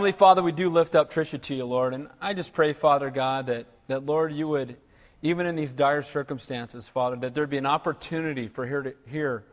[0.00, 3.10] Heavenly Father, we do lift up Tricia to you, Lord, and I just pray, Father
[3.10, 4.78] God, that, that Lord, you would,
[5.20, 9.44] even in these dire circumstances, Father, that there'd be an opportunity for her to hear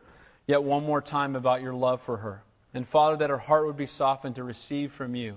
[0.46, 2.42] yet one more time about your love for her.
[2.72, 5.36] And Father, that her heart would be softened to receive from you,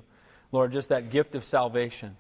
[0.53, 2.15] Lord, just that gift of salvation.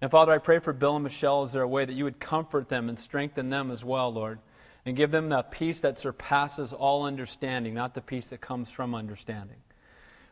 [0.00, 2.68] And Father, I pray for Bill and Michelle as they're away that you would comfort
[2.68, 4.38] them and strengthen them as well, Lord,
[4.84, 8.94] and give them the peace that surpasses all understanding, not the peace that comes from
[8.94, 9.56] understanding.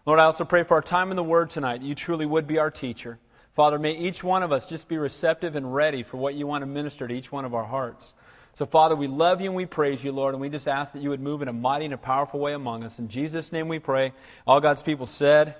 [0.06, 1.80] Lord, I also pray for our time in the Word tonight.
[1.80, 3.18] You truly would be our teacher.
[3.54, 6.60] Father, may each one of us just be receptive and ready for what you want
[6.60, 8.12] to minister to each one of our hearts.
[8.52, 11.00] So, Father, we love you and we praise you, Lord, and we just ask that
[11.00, 12.98] you would move in a mighty and a powerful way among us.
[12.98, 14.12] In Jesus' name we pray.
[14.46, 15.56] All God's people said,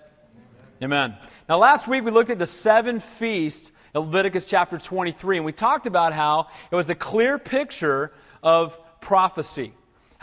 [0.82, 1.12] Amen.
[1.12, 1.28] Amen.
[1.48, 5.52] Now, last week we looked at the seven feasts in Leviticus chapter 23, and we
[5.52, 9.72] talked about how it was the clear picture of prophecy.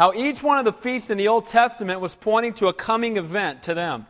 [0.01, 3.17] How each one of the feasts in the Old Testament was pointing to a coming
[3.17, 4.07] event to them.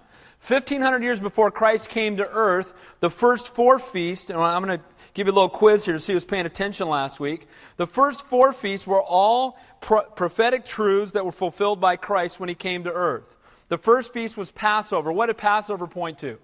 [0.47, 4.85] 1500 years before Christ came to earth, the first four feasts, and I'm going to
[5.13, 7.45] give you a little quiz here to see who's paying attention last week.
[7.75, 12.47] The first four feasts were all pro- prophetic truths that were fulfilled by Christ when
[12.47, 13.35] he came to earth.
[13.67, 15.11] The first feast was Passover.
[15.11, 16.37] What did Passover point to?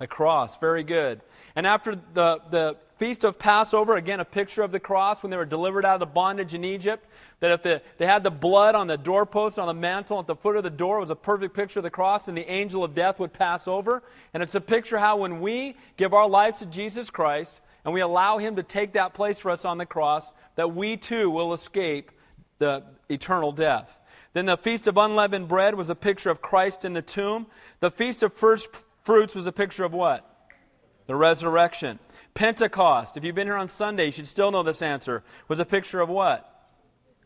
[0.00, 0.58] The cross.
[0.58, 1.22] Very good.
[1.56, 5.36] And after the, the feast of Passover, again, a picture of the cross when they
[5.38, 7.06] were delivered out of the bondage in Egypt,
[7.40, 10.36] that if the, they had the blood on the doorpost, on the mantle, at the
[10.36, 12.84] foot of the door, it was a perfect picture of the cross, and the angel
[12.84, 14.02] of death would pass over.
[14.34, 18.02] And it's a picture how when we give our lives to Jesus Christ and we
[18.02, 21.54] allow Him to take that place for us on the cross, that we too will
[21.54, 22.10] escape
[22.58, 23.96] the eternal death.
[24.34, 27.46] Then the Feast of Unleavened Bread was a picture of Christ in the tomb.
[27.80, 28.68] The Feast of First
[29.04, 30.52] Fruits was a picture of what?
[31.06, 31.98] The resurrection.
[32.34, 35.64] Pentecost, if you've been here on Sunday, you should still know this answer, was a
[35.64, 36.46] picture of what?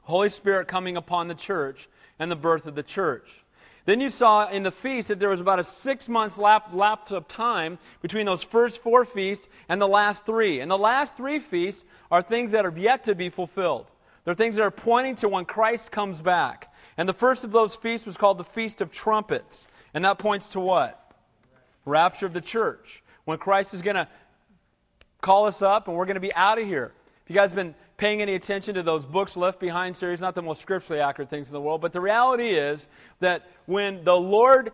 [0.02, 1.88] Holy Spirit coming upon the church
[2.18, 3.44] and the birth of the church.
[3.86, 7.12] Then you saw in the feast that there was about a six months lap, lapse
[7.12, 10.60] of time between those first four feasts and the last three.
[10.60, 13.86] And the last three feasts are things that are yet to be fulfilled.
[14.24, 16.72] They're things that are pointing to when Christ comes back.
[16.96, 19.66] And the first of those feasts was called the Feast of Trumpets.
[19.92, 21.12] And that points to what?
[21.84, 23.02] Rapture of the church.
[23.26, 24.08] When Christ is going to
[25.24, 26.92] call us up and we're going to be out of here.
[27.24, 30.34] If you guys have been paying any attention to those books left behind series, not
[30.34, 32.86] the most scripturally accurate things in the world, but the reality is
[33.20, 34.72] that when the Lord,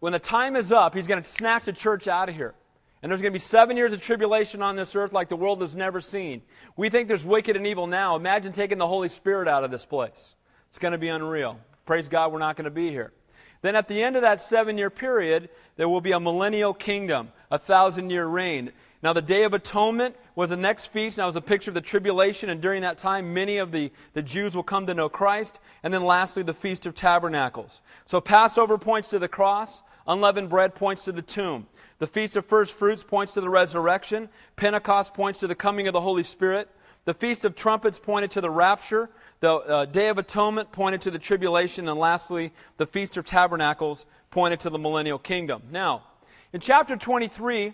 [0.00, 2.54] when the time is up, He's going to snatch the church out of here.
[3.00, 5.60] And there's going to be seven years of tribulation on this earth like the world
[5.60, 6.42] has never seen.
[6.76, 8.16] We think there's wicked and evil now.
[8.16, 10.34] Imagine taking the Holy Spirit out of this place.
[10.68, 11.58] It's going to be unreal.
[11.86, 13.12] Praise God, we're not going to be here.
[13.60, 17.30] Then at the end of that seven year period, there will be a millennial kingdom,
[17.50, 18.72] a thousand year reign.
[19.02, 21.74] Now, the Day of Atonement was the next feast, and that was a picture of
[21.74, 25.08] the tribulation, and during that time, many of the, the Jews will come to know
[25.08, 25.58] Christ.
[25.82, 27.80] And then lastly, the Feast of Tabernacles.
[28.06, 31.66] So, Passover points to the cross, unleavened bread points to the tomb.
[31.98, 34.28] The Feast of First Fruits points to the resurrection.
[34.54, 36.68] Pentecost points to the coming of the Holy Spirit.
[37.04, 39.10] The Feast of Trumpets pointed to the rapture.
[39.40, 41.88] The uh, Day of Atonement pointed to the tribulation.
[41.88, 45.62] And lastly, the Feast of Tabernacles pointed to the millennial kingdom.
[45.70, 46.04] Now,
[46.52, 47.72] in chapter 23,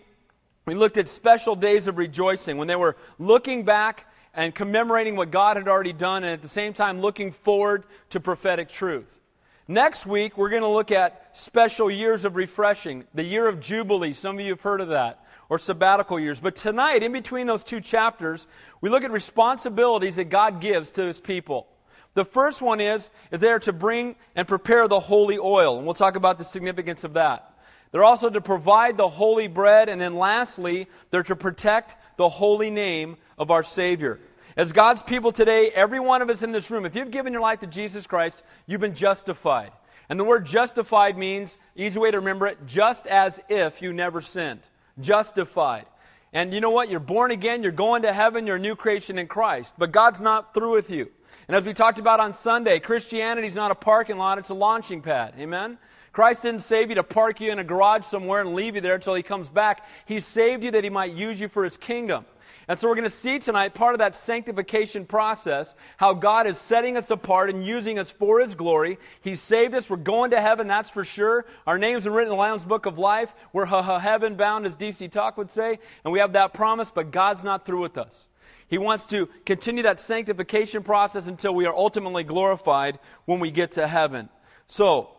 [0.69, 5.31] we looked at special days of rejoicing when they were looking back and commemorating what
[5.31, 9.19] God had already done and at the same time looking forward to prophetic truth.
[9.67, 14.13] Next week, we're going to look at special years of refreshing, the year of Jubilee.
[14.13, 16.39] Some of you have heard of that, or sabbatical years.
[16.39, 18.47] But tonight, in between those two chapters,
[18.83, 21.67] we look at responsibilities that God gives to his people.
[22.13, 25.79] The first one is, is there to bring and prepare the holy oil.
[25.79, 27.48] And we'll talk about the significance of that.
[27.91, 29.89] They're also to provide the holy bread.
[29.89, 34.21] And then lastly, they're to protect the holy name of our Savior.
[34.57, 37.43] As God's people today, every one of us in this room, if you've given your
[37.43, 39.71] life to Jesus Christ, you've been justified.
[40.09, 44.21] And the word justified means, easy way to remember it, just as if you never
[44.21, 44.61] sinned.
[45.01, 45.87] Justified.
[46.33, 46.91] And you know what?
[46.91, 49.75] You're born again, you're going to heaven, you're a new creation in Christ.
[49.79, 51.09] But God's not through with you.
[51.47, 54.55] And as we talked about on Sunday, Christianity is not a parking lot, it's a
[54.55, 55.35] launching pad.
[55.39, 55.79] Amen?
[56.19, 58.97] Christ didn't save you to park you in a garage somewhere and leave you there
[58.97, 59.87] until he comes back.
[60.05, 62.27] He saved you that he might use you for his kingdom.
[62.67, 66.59] And so we're going to see tonight part of that sanctification process, how God is
[66.59, 68.99] setting us apart and using us for His glory.
[69.21, 69.89] He saved us.
[69.89, 71.47] We're going to heaven, that's for sure.
[71.69, 73.33] Our names are written in the Lamb's Book of Life.
[73.53, 77.45] We're heaven bound, as DC Talk would say, and we have that promise, but God's
[77.45, 78.27] not through with us.
[78.67, 83.71] He wants to continue that sanctification process until we are ultimately glorified when we get
[83.73, 84.29] to heaven.
[84.67, 85.11] So,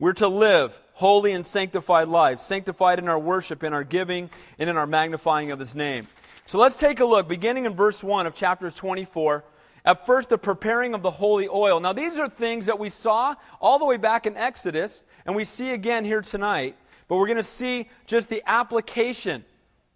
[0.00, 4.68] we're to live holy and sanctified lives, sanctified in our worship, in our giving, and
[4.68, 6.08] in our magnifying of His name.
[6.46, 9.44] So let's take a look, beginning in verse 1 of chapter 24.
[9.84, 11.80] At first, the preparing of the holy oil.
[11.80, 15.44] Now, these are things that we saw all the way back in Exodus, and we
[15.44, 16.76] see again here tonight.
[17.08, 19.44] but we're going to see just the application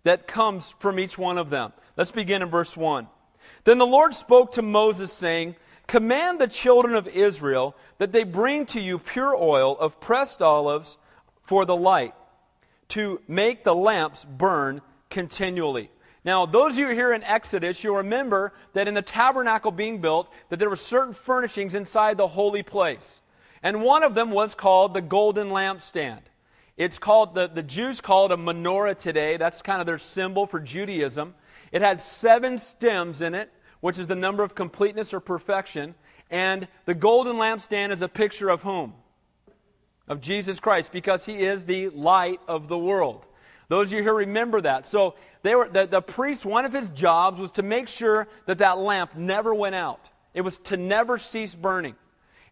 [0.03, 1.73] that comes from each one of them.
[1.97, 3.07] Let's begin in verse 1.
[3.65, 5.55] Then the Lord spoke to Moses, saying,
[5.87, 10.97] Command the children of Israel that they bring to you pure oil of pressed olives
[11.43, 12.15] for the light,
[12.89, 15.91] to make the lamps burn continually.
[16.25, 20.31] Now, those of you here in Exodus, you'll remember that in the tabernacle being built,
[20.49, 23.21] that there were certain furnishings inside the holy place.
[23.63, 26.21] And one of them was called the golden lampstand.
[26.77, 29.37] It's called, the, the Jews call it a menorah today.
[29.37, 31.35] That's kind of their symbol for Judaism.
[31.73, 33.53] It had seven stems in it,
[33.85, 35.95] which is the number of completeness or perfection.
[36.31, 38.95] And the golden lampstand is a picture of whom?
[40.09, 43.27] Of Jesus Christ, because he is the light of the world.
[43.69, 44.87] Those of you here remember that.
[44.87, 48.57] So they were, the, the priest, one of his jobs was to make sure that
[48.57, 50.09] that lamp never went out.
[50.33, 51.95] It was to never cease burning.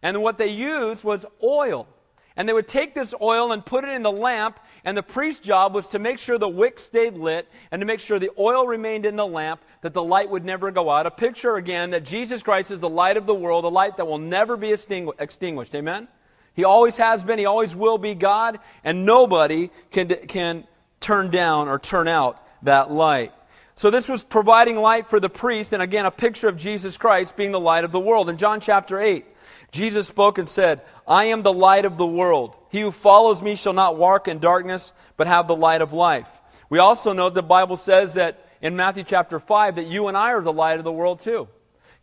[0.03, 1.87] And what they used was oil.
[2.35, 5.45] And they would take this oil and put it in the lamp, and the priest's
[5.45, 8.67] job was to make sure the wick stayed lit and to make sure the oil
[8.67, 11.05] remained in the lamp, that the light would never go out.
[11.05, 14.05] A picture again that Jesus Christ is the light of the world, a light that
[14.05, 15.75] will never be extinguished.
[15.75, 16.07] Amen?
[16.53, 20.65] He always has been, He always will be God, and nobody can, can
[20.99, 23.31] turn down or turn out that light.
[23.75, 27.35] So this was providing light for the priest, and again, a picture of Jesus Christ
[27.35, 28.29] being the light of the world.
[28.29, 29.25] In John chapter 8,
[29.73, 32.55] Jesus spoke and said, I am the light of the world.
[32.69, 36.29] He who follows me shall not walk in darkness, but have the light of life.
[36.69, 40.33] We also know the Bible says that in Matthew chapter 5 that you and I
[40.33, 41.47] are the light of the world too.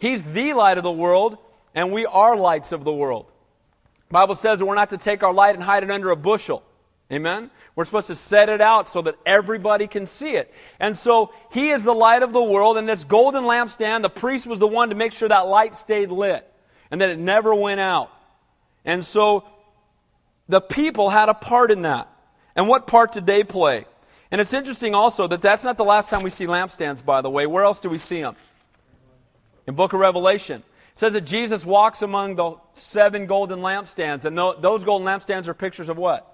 [0.01, 1.39] He's the light of the world,
[1.73, 3.27] and we are lights of the world.
[4.09, 6.17] The Bible says that we're not to take our light and hide it under a
[6.17, 6.65] bushel.
[7.13, 7.53] Amen?
[7.77, 10.53] We're supposed to set it out so that everybody can see it.
[10.81, 14.45] And so he is the light of the world, and this golden lampstand, the priest
[14.49, 16.50] was the one to make sure that light stayed lit
[16.91, 18.11] and that it never went out.
[18.85, 19.45] And so
[20.49, 22.09] the people had a part in that.
[22.57, 23.87] And what part did they play?
[24.31, 27.31] And it's interesting also that that's not the last time we see lampstands, by the
[27.31, 27.47] way.
[27.47, 28.37] Where else do we see them?
[29.67, 30.63] In book of Revelation.
[30.93, 34.25] It says that Jesus walks among the seven golden lampstands.
[34.25, 36.27] And those golden lampstands are pictures of what?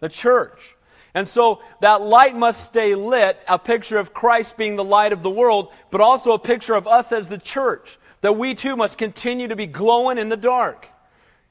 [0.00, 0.76] The church.
[1.14, 5.22] And so that light must stay lit, a picture of Christ being the light of
[5.22, 8.96] the world, but also a picture of us as the church, that we too must
[8.96, 10.88] continue to be glowing in the dark.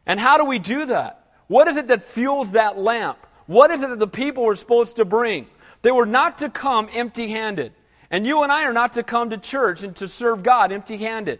[0.06, 1.26] And how do we do that?
[1.48, 3.20] What is it that fuels that lamp?
[3.46, 5.48] What is it that the people were supposed to bring?
[5.82, 7.74] They were not to come empty handed.
[8.10, 10.98] And you and I are not to come to church and to serve God empty
[10.98, 11.40] handed.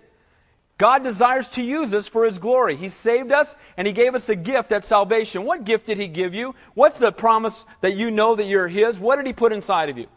[0.78, 2.76] God desires to use us for His glory.
[2.76, 5.44] He saved us and He gave us a gift at salvation.
[5.44, 6.56] What gift did He give you?
[6.74, 8.98] What's the promise that you know that you're His?
[8.98, 10.08] What did He put inside of you?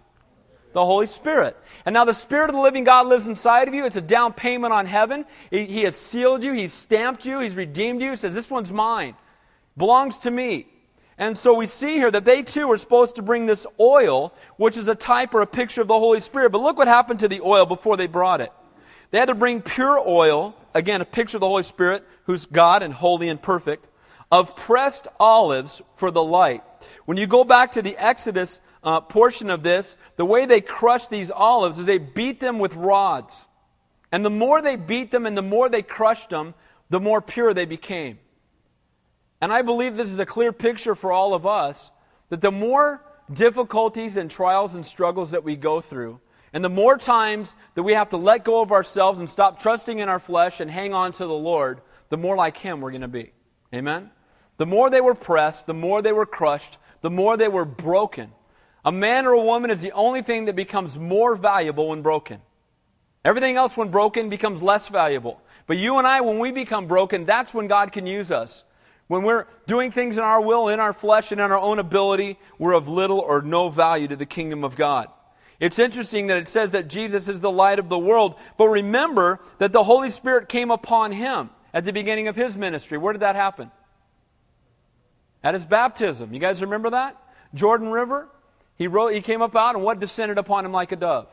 [0.75, 1.57] The Holy Spirit.
[1.87, 3.87] And now the Spirit of the living God lives inside of you.
[3.87, 5.25] It's a down payment on heaven.
[5.51, 8.11] He, has sealed you, He's stamped you, He's redeemed you.
[8.11, 9.15] He says, This one's mine,
[9.77, 10.67] belongs to me.
[11.17, 14.77] And so we see here that they too are supposed to bring this oil, which
[14.77, 16.51] is a type or a picture of the Holy Spirit.
[16.51, 18.53] But look what happened to the oil before they brought it.
[19.13, 22.83] They had to bring pure oil, again, a picture of the Holy Spirit, who's God
[22.83, 23.87] and holy and perfect,
[24.33, 26.65] of pressed olives for the light.
[27.05, 31.09] When you go back to the Exodus uh, portion of this, the way they crush
[31.09, 33.49] these olives is they beat them with rods.
[34.13, 36.55] And the more they beat them and the more they crushed them,
[36.91, 38.19] the more pure they became.
[39.41, 41.91] And I believe this is a clear picture for all of us
[42.29, 43.03] that the more
[43.33, 46.21] difficulties and trials and struggles that we go through,
[46.53, 49.99] and the more times that we have to let go of ourselves and stop trusting
[49.99, 51.81] in our flesh and hang on to the Lord,
[52.11, 53.33] the more like Him we're going to be.
[53.75, 54.11] Amen?
[54.57, 58.31] The more they were pressed, the more they were crushed, the more they were broken.
[58.85, 62.41] A man or a woman is the only thing that becomes more valuable when broken.
[63.25, 65.41] Everything else, when broken, becomes less valuable.
[65.67, 68.65] But you and I, when we become broken, that's when God can use us.
[69.07, 72.39] When we're doing things in our will, in our flesh, and in our own ability,
[72.59, 75.09] we're of little or no value to the kingdom of God.
[75.61, 79.41] It's interesting that it says that Jesus is the light of the world, but remember
[79.59, 82.99] that the Holy Spirit came upon him at the beginning of his ministry.
[82.99, 83.71] Where did that happen?
[85.43, 86.35] At his baptism.
[86.35, 87.17] You guys remember that?
[87.55, 88.29] Jordan River?
[88.77, 91.29] He wrote he came up out and what descended upon him like a dove?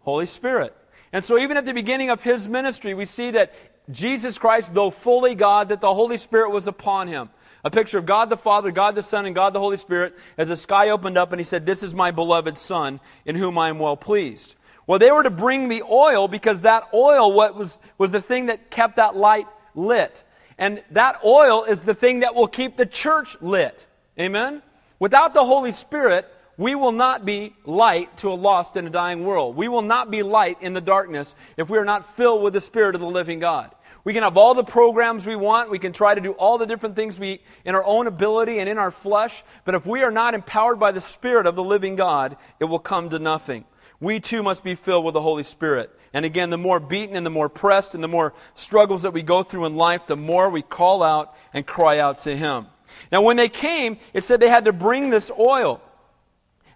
[0.00, 0.76] Holy Spirit.
[1.12, 3.52] And so even at the beginning of his ministry, we see that
[3.90, 7.30] Jesus Christ, though fully God, that the Holy Spirit was upon him.
[7.64, 10.48] A picture of God the Father, God the Son, and God the Holy Spirit as
[10.48, 13.68] the sky opened up and he said, This is my beloved Son, in whom I
[13.68, 14.56] am well pleased.
[14.86, 18.46] Well, they were to bring the oil because that oil what was, was the thing
[18.46, 20.12] that kept that light lit.
[20.58, 23.78] And that oil is the thing that will keep the church lit.
[24.18, 24.60] Amen?
[24.98, 26.28] Without the Holy Spirit,
[26.62, 29.56] we will not be light to a lost and a dying world.
[29.56, 32.60] We will not be light in the darkness if we are not filled with the
[32.60, 33.74] Spirit of the living God.
[34.04, 35.72] We can have all the programs we want.
[35.72, 38.68] We can try to do all the different things we, in our own ability and
[38.68, 39.42] in our flesh.
[39.64, 42.78] But if we are not empowered by the Spirit of the living God, it will
[42.78, 43.64] come to nothing.
[43.98, 45.90] We too must be filled with the Holy Spirit.
[46.12, 49.22] And again, the more beaten and the more pressed and the more struggles that we
[49.22, 52.66] go through in life, the more we call out and cry out to Him.
[53.10, 55.80] Now, when they came, it said they had to bring this oil.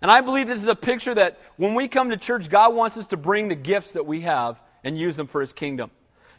[0.02, 2.96] And I believe this is a picture that when we come to church, God wants
[2.96, 5.90] us to bring the gifts that we have and use them for His kingdom.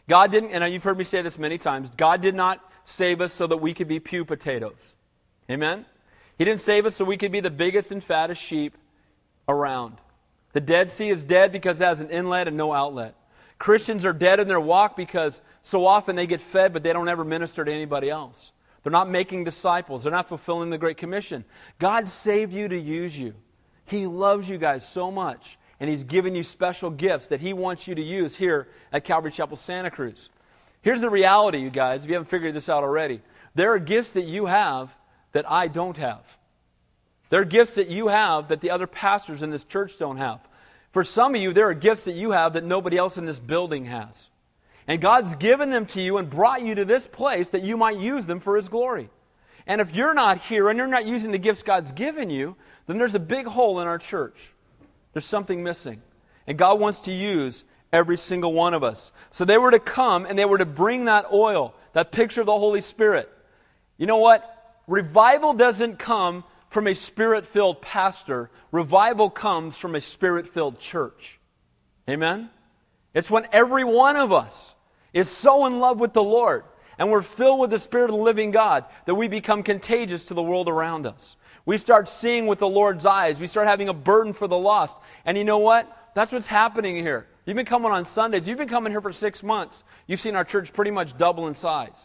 [0.08, 3.32] God didn't, and you've heard me say this many times, God did not save us
[3.32, 4.94] so that we could be pew potatoes.
[5.50, 5.84] Amen?
[6.38, 8.76] He didn't save us so we could be the biggest and fattest sheep
[9.48, 9.98] around.
[10.52, 13.14] The Dead Sea is dead because it has an inlet and no outlet.
[13.58, 17.08] Christians are dead in their walk because so often they get fed, but they don't
[17.08, 18.52] ever minister to anybody else.
[18.82, 20.04] They're not making disciples.
[20.04, 21.44] They're not fulfilling the Great Commission.
[21.78, 23.34] God saved you to use you.
[23.90, 27.86] He loves you guys so much and He's given you special gifts that He wants
[27.86, 30.28] you to use here at Calvary Chapel Santa Cruz.
[30.82, 33.20] Here's the reality, you guys, if you haven't figured this out already.
[33.54, 34.94] There are gifts that you have
[35.32, 36.36] that I don't have.
[37.30, 40.40] There are gifts that you have that the other pastors in this church don't have.
[40.92, 43.38] For some of you, there are gifts that you have that nobody else in this
[43.38, 44.28] building has.
[44.86, 47.98] And God's given them to you and brought you to this place that you might
[47.98, 49.10] use them for His glory.
[49.66, 52.56] And if you're not here and you're not using the gifts God's given you,
[52.88, 54.36] then there's a big hole in our church.
[55.12, 56.02] There's something missing.
[56.46, 59.12] And God wants to use every single one of us.
[59.30, 62.46] So they were to come and they were to bring that oil, that picture of
[62.46, 63.30] the Holy Spirit.
[63.98, 64.54] You know what?
[64.86, 71.38] Revival doesn't come from a spirit filled pastor, revival comes from a spirit filled church.
[72.08, 72.50] Amen?
[73.14, 74.74] It's when every one of us
[75.12, 76.64] is so in love with the Lord
[76.98, 80.34] and we're filled with the Spirit of the living God that we become contagious to
[80.34, 81.36] the world around us.
[81.68, 83.38] We start seeing with the Lord's eyes.
[83.38, 84.96] We start having a burden for the lost.
[85.26, 86.10] And you know what?
[86.14, 87.26] That's what's happening here.
[87.44, 88.48] You've been coming on Sundays.
[88.48, 89.84] You've been coming here for six months.
[90.06, 91.98] You've seen our church pretty much double in size.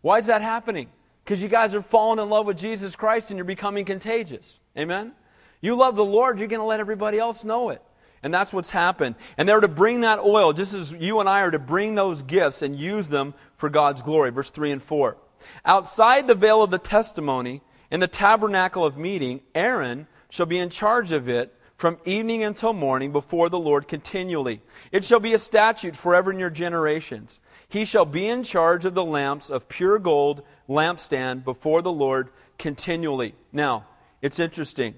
[0.00, 0.88] Why is that happening?
[1.22, 4.58] Because you guys are falling in love with Jesus Christ and you're becoming contagious.
[4.76, 5.12] Amen?
[5.60, 7.80] You love the Lord, you're going to let everybody else know it.
[8.24, 9.14] And that's what's happened.
[9.36, 12.22] And they're to bring that oil, just as you and I are to bring those
[12.22, 14.32] gifts and use them for God's glory.
[14.32, 15.16] Verse 3 and 4.
[15.64, 20.70] Outside the veil of the testimony, in the tabernacle of meeting, Aaron shall be in
[20.70, 24.60] charge of it from evening until morning before the Lord continually.
[24.90, 27.40] It shall be a statute forever in your generations.
[27.68, 32.30] He shall be in charge of the lamps of pure gold lampstand before the Lord
[32.58, 33.34] continually.
[33.52, 33.86] Now,
[34.20, 34.94] it's interesting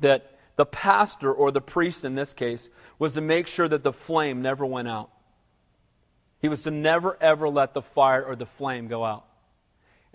[0.00, 3.92] that the pastor, or the priest in this case, was to make sure that the
[3.92, 5.10] flame never went out.
[6.40, 9.26] He was to never, ever let the fire or the flame go out.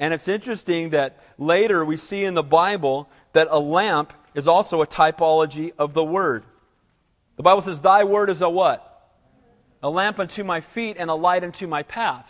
[0.01, 4.81] And it's interesting that later we see in the Bible that a lamp is also
[4.81, 6.43] a typology of the Word.
[7.37, 8.87] The Bible says, Thy Word is a what?
[9.83, 12.25] A lamp unto my feet and a light unto my path.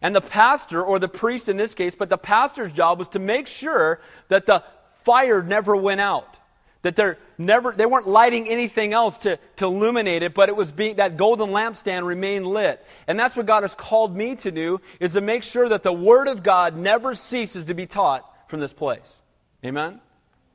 [0.00, 3.18] And the pastor, or the priest in this case, but the pastor's job was to
[3.18, 4.64] make sure that the
[5.04, 6.38] fire never went out
[6.82, 10.70] that they're never they weren't lighting anything else to, to illuminate it but it was
[10.70, 12.84] being that golden lampstand remained lit.
[13.06, 15.92] And that's what god has called me to do is to make sure that the
[15.92, 19.20] word of god never ceases to be taught from this place.
[19.64, 20.00] Amen?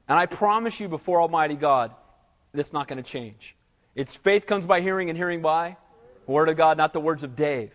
[0.08, 1.92] And i promise you before almighty god
[2.54, 3.56] that's not going to change.
[3.96, 5.78] It's faith comes by hearing and hearing by
[6.26, 7.72] word of god not the words of dave.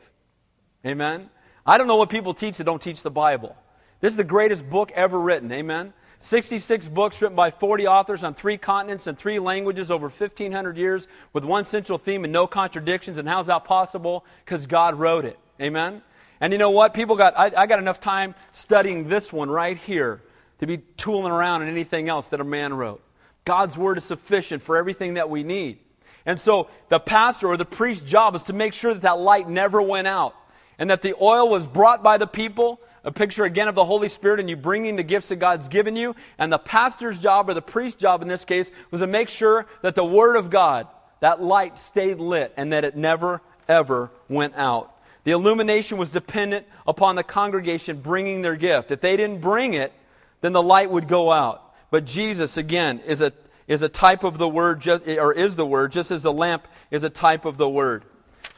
[0.87, 1.31] Amen?
[1.65, 3.57] I don't know what people teach that don't teach the bible.
[4.01, 5.51] This is the greatest book ever written.
[5.53, 10.77] Amen 66 books written by 40 authors on three continents and three languages over 1,500
[10.77, 13.19] years with one central theme and no contradictions.
[13.19, 14.25] And how's that possible?
[14.45, 15.39] Because God wrote it.
[15.61, 16.01] Amen?
[16.41, 16.95] And you know what?
[16.95, 20.23] People got, I, I got enough time studying this one right here
[20.61, 23.03] to be tooling around in anything else that a man wrote.
[23.45, 25.81] God's word is sufficient for everything that we need.
[26.25, 29.49] And so the pastor or the priest's job is to make sure that that light
[29.49, 30.37] never went out
[30.79, 34.09] and that the oil was brought by the people a picture again of the Holy
[34.09, 36.15] Spirit and you bringing the gifts that God's given you.
[36.39, 39.67] And the pastor's job, or the priest's job in this case, was to make sure
[39.83, 40.87] that the Word of God,
[41.21, 44.95] that light stayed lit and that it never, ever went out.
[45.25, 48.91] The illumination was dependent upon the congregation bringing their gift.
[48.91, 49.93] If they didn't bring it,
[50.41, 51.75] then the light would go out.
[51.91, 53.33] But Jesus, again, is a,
[53.69, 56.67] is a type of the Word, just, or is the Word, just as the lamp
[56.91, 58.05] is a type of the Word.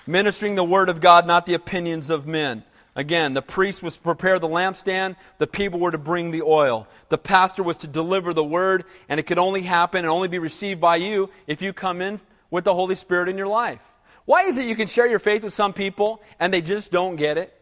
[0.06, 2.62] Ministering the Word of God, not the opinions of men.
[2.96, 6.86] Again, the priest was to prepare the lampstand, the people were to bring the oil.
[7.08, 10.38] The pastor was to deliver the word, and it could only happen and only be
[10.38, 12.20] received by you if you come in
[12.50, 13.80] with the Holy Spirit in your life.
[14.26, 17.16] Why is it you can share your faith with some people and they just don't
[17.16, 17.52] get it?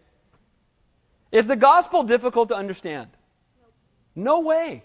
[1.33, 3.09] Is the gospel difficult to understand?
[4.15, 4.85] No way.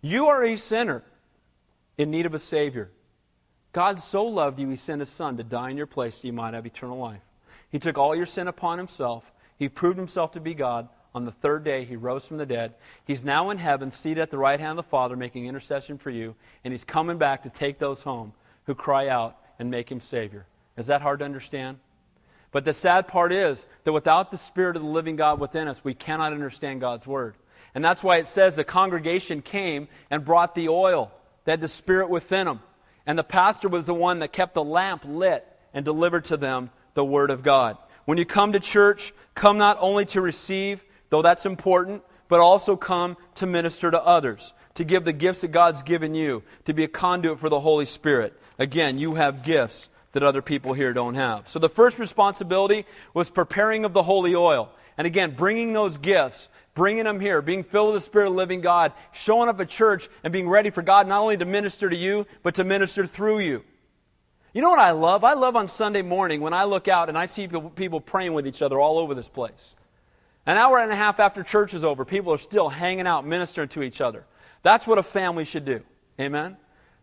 [0.00, 1.02] You are a sinner
[1.98, 2.90] in need of a Savior.
[3.72, 6.32] God so loved you, He sent His Son to die in your place so you
[6.32, 7.20] might have eternal life.
[7.70, 9.30] He took all your sin upon himself.
[9.60, 10.88] He proved himself to be God.
[11.14, 12.72] On the third day, he rose from the dead.
[13.04, 16.08] He's now in heaven, seated at the right hand of the Father, making intercession for
[16.08, 16.34] you.
[16.64, 18.32] And he's coming back to take those home
[18.64, 20.46] who cry out and make him Savior.
[20.78, 21.76] Is that hard to understand?
[22.52, 25.84] But the sad part is that without the Spirit of the living God within us,
[25.84, 27.34] we cannot understand God's Word.
[27.74, 31.12] And that's why it says the congregation came and brought the oil.
[31.44, 32.60] They had the Spirit within them.
[33.04, 36.70] And the pastor was the one that kept the lamp lit and delivered to them
[36.94, 37.76] the Word of God.
[38.04, 42.76] When you come to church, come not only to receive, though that's important, but also
[42.76, 46.84] come to minister to others, to give the gifts that God's given you, to be
[46.84, 48.32] a conduit for the Holy Spirit.
[48.58, 51.48] Again, you have gifts that other people here don't have.
[51.48, 54.70] So the first responsibility was preparing of the holy oil.
[54.96, 58.38] And again, bringing those gifts, bringing them here, being filled with the Spirit of the
[58.38, 61.88] living God, showing up at church and being ready for God not only to minister
[61.88, 63.64] to you, but to minister through you.
[64.52, 65.22] You know what I love?
[65.22, 68.48] I love on Sunday morning when I look out and I see people praying with
[68.48, 69.74] each other all over this place.
[70.44, 73.68] An hour and a half after church is over, people are still hanging out, ministering
[73.68, 74.24] to each other.
[74.62, 75.82] That's what a family should do.
[76.18, 76.56] Amen?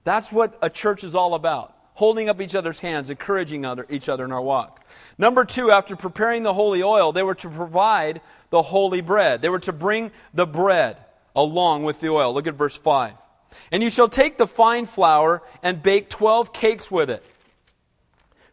[0.03, 1.73] That's what a church is all about.
[1.93, 4.85] Holding up each other's hands, encouraging other, each other in our walk.
[5.17, 9.41] Number two, after preparing the holy oil, they were to provide the holy bread.
[9.41, 10.97] They were to bring the bread
[11.35, 12.33] along with the oil.
[12.33, 13.13] Look at verse 5.
[13.71, 17.23] And you shall take the fine flour and bake twelve cakes with it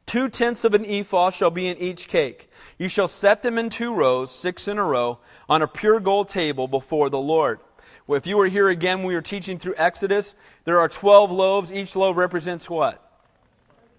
[0.07, 2.51] Two tenths of an ephah shall be in each cake.
[2.79, 5.19] You shall set them in two rows, six in a row,
[5.49, 7.61] on a pure gold table before the Lord.
[8.07, 10.35] Well, if you were here again, we were teaching through Exodus.
[10.65, 11.73] There are 12 loaves.
[11.73, 13.01] Each loaf represents what?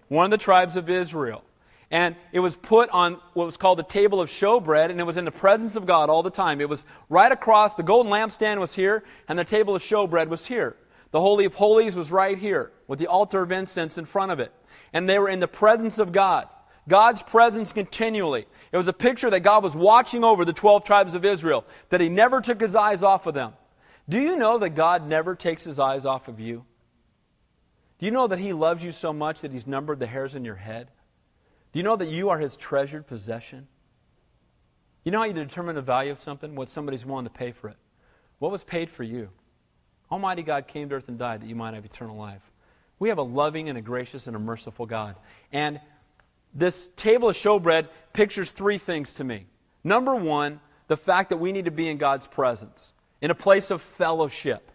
[0.08, 1.42] One of the tribes of Israel.
[1.90, 5.16] And it was put on what was called the table of showbread, and it was
[5.16, 6.60] in the presence of God all the time.
[6.60, 10.46] It was right across, the golden lampstand was here, and the table of showbread was
[10.46, 10.76] here.
[11.12, 14.40] The Holy of Holies was right here, with the altar of incense in front of
[14.40, 14.52] it
[14.92, 16.48] and they were in the presence of God.
[16.88, 18.46] God's presence continually.
[18.72, 22.00] It was a picture that God was watching over the 12 tribes of Israel, that
[22.00, 23.52] He never took His eyes off of them.
[24.08, 26.64] Do you know that God never takes His eyes off of you?
[27.98, 30.44] Do you know that He loves you so much that He's numbered the hairs in
[30.44, 30.88] your head?
[31.72, 33.66] Do you know that you are His treasured possession?
[35.02, 36.54] You know how you determine the value of something?
[36.54, 37.76] What somebody's willing to pay for it.
[38.38, 39.30] What was paid for you?
[40.10, 42.42] Almighty God came to earth and died that you might have eternal life.
[42.98, 45.16] We have a loving and a gracious and a merciful God.
[45.52, 45.80] And
[46.54, 49.46] this table of showbread pictures three things to me.
[49.84, 53.70] Number one, the fact that we need to be in God's presence, in a place
[53.70, 54.70] of fellowship,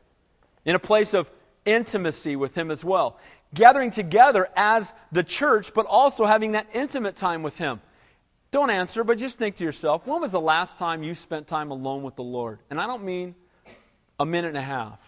[0.66, 1.30] in a place of
[1.66, 3.20] intimacy with Him as well.
[3.54, 7.82] Gathering together as the church, but also having that intimate time with Him.
[8.52, 11.72] Don't answer, but just think to yourself when was the last time you spent time
[11.72, 12.60] alone with the Lord?
[12.70, 13.36] And I don't mean
[14.20, 15.00] a minute and a half.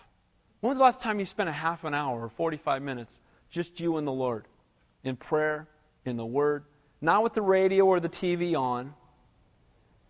[0.63, 3.11] When was the last time you spent a half an hour or 45 minutes
[3.49, 4.45] just you and the Lord
[5.03, 5.67] in prayer,
[6.05, 6.63] in the Word,
[7.01, 8.93] not with the radio or the TV on,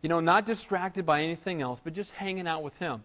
[0.03, 3.03] you know, not distracted by anything else, but just hanging out with Him?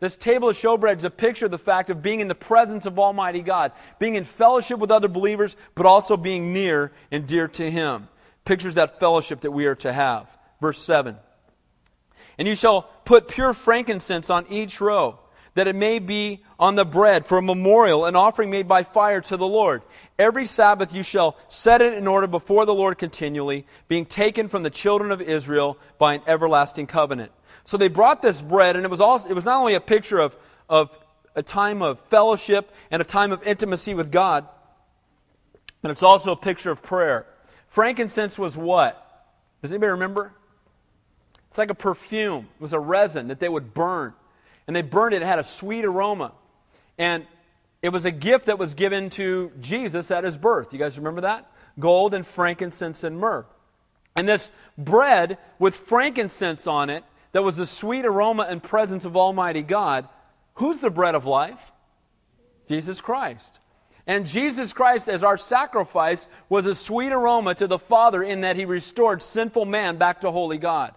[0.00, 2.84] This table of showbread is a picture of the fact of being in the presence
[2.84, 7.46] of Almighty God, being in fellowship with other believers, but also being near and dear
[7.46, 8.08] to Him.
[8.44, 10.26] Pictures that fellowship that we are to have.
[10.60, 11.14] Verse 7.
[12.38, 15.20] And you shall put pure frankincense on each row
[15.58, 19.20] that it may be on the bread for a memorial, an offering made by fire
[19.20, 19.82] to the Lord.
[20.16, 24.62] Every Sabbath you shall set it in order before the Lord continually, being taken from
[24.62, 27.32] the children of Israel by an everlasting covenant.
[27.64, 30.20] So they brought this bread, and it was, also, it was not only a picture
[30.20, 30.36] of,
[30.68, 30.96] of
[31.34, 34.46] a time of fellowship and a time of intimacy with God,
[35.82, 37.26] but it's also a picture of prayer.
[37.66, 39.26] Frankincense was what?
[39.60, 40.32] Does anybody remember?
[41.48, 42.46] It's like a perfume.
[42.54, 44.14] It was a resin that they would burn
[44.68, 45.22] and they burned it.
[45.22, 46.32] It had a sweet aroma.
[46.98, 47.26] And
[47.82, 50.72] it was a gift that was given to Jesus at his birth.
[50.72, 51.50] You guys remember that?
[51.80, 53.46] Gold and frankincense and myrrh.
[54.14, 57.02] And this bread with frankincense on it,
[57.32, 60.08] that was the sweet aroma and presence of Almighty God.
[60.54, 61.60] Who's the bread of life?
[62.68, 63.58] Jesus Christ.
[64.06, 68.56] And Jesus Christ, as our sacrifice, was a sweet aroma to the Father in that
[68.56, 70.94] he restored sinful man back to holy God.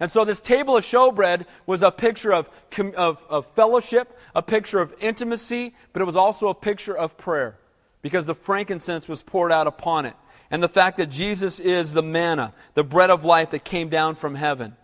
[0.00, 2.48] And so this table of showbread was a picture of,
[2.96, 7.58] of, of, fellowship, a picture of intimacy, but it was also a picture of prayer
[8.00, 10.14] because the frankincense was poured out upon it.
[10.50, 14.14] And the fact that Jesus is the manna, the bread of life that came down
[14.14, 14.76] from heaven.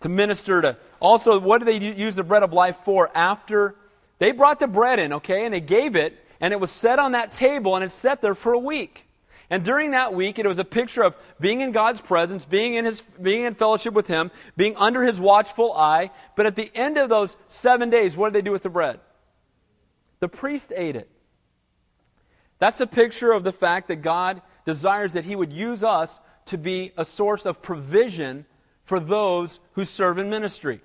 [0.00, 0.76] To minister to.
[1.00, 3.74] Also, what did they use the bread of life for after?
[4.18, 7.12] They brought the bread in, okay, and they gave it, and it was set on
[7.12, 9.07] that table, and it sat there for a week.
[9.50, 12.84] And during that week, it was a picture of being in God's presence, being in,
[12.84, 16.10] his, being in fellowship with Him, being under His watchful eye.
[16.36, 19.00] But at the end of those seven days, what did they do with the bread?
[20.20, 21.08] The priest ate it.
[22.58, 26.58] That's a picture of the fact that God desires that He would use us to
[26.58, 28.44] be a source of provision
[28.84, 30.82] for those who serve in ministry.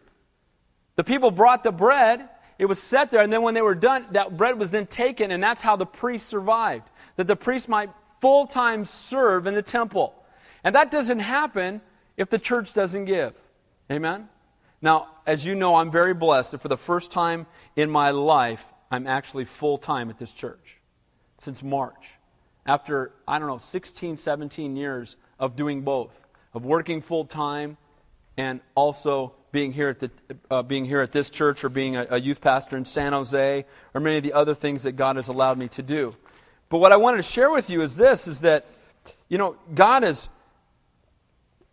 [0.96, 4.06] The people brought the bread, it was set there, and then when they were done,
[4.12, 6.88] that bread was then taken, and that's how the priest survived.
[7.16, 7.90] That the priest might
[8.24, 10.16] full time serve in the temple.
[10.64, 11.82] And that doesn't happen
[12.16, 13.34] if the church doesn't give.
[13.92, 14.30] Amen?
[14.82, 18.66] Now, as you know, I'm very blessed that for the first time in my life,
[18.90, 20.78] I'm actually full time at this church
[21.40, 22.12] since March.
[22.66, 26.18] After, I don't know, 16, 17 years of doing both,
[26.54, 27.76] of working full time
[28.38, 30.12] and also being here at, the,
[30.50, 33.66] uh, being here at this church or being a, a youth pastor in San Jose
[33.94, 36.16] or many of the other things that God has allowed me to do.
[36.74, 38.66] But what I wanted to share with you is this is that,
[39.30, 40.28] you know, God is,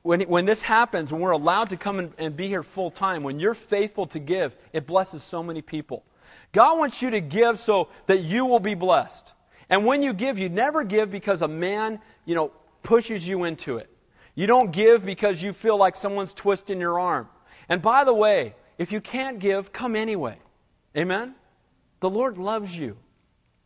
[0.02, 3.22] when, when this happens, when we're allowed to come and, and be here full time,
[3.22, 6.04] when you're faithful to give, it blesses so many people.
[6.52, 9.32] God wants you to give so that you will be blessed.
[9.70, 13.78] And when you give, you never give because a man, you know, pushes you into
[13.78, 13.88] it.
[14.34, 17.26] You don't give because you feel like someone's twisting your arm.
[17.70, 20.36] And by the way, if you can't give, come anyway.
[20.94, 21.36] Amen?
[22.00, 22.98] The Lord loves you.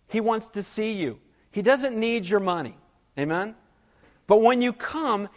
[0.07, 1.19] He wants to see you.
[1.55, 2.77] He doesn't need your money.
[3.17, 3.55] Amen?
[4.27, 5.29] But when you come,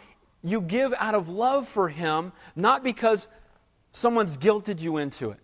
[0.42, 3.28] you give out of love for Him, not because
[3.92, 5.38] someone's guilted you into it.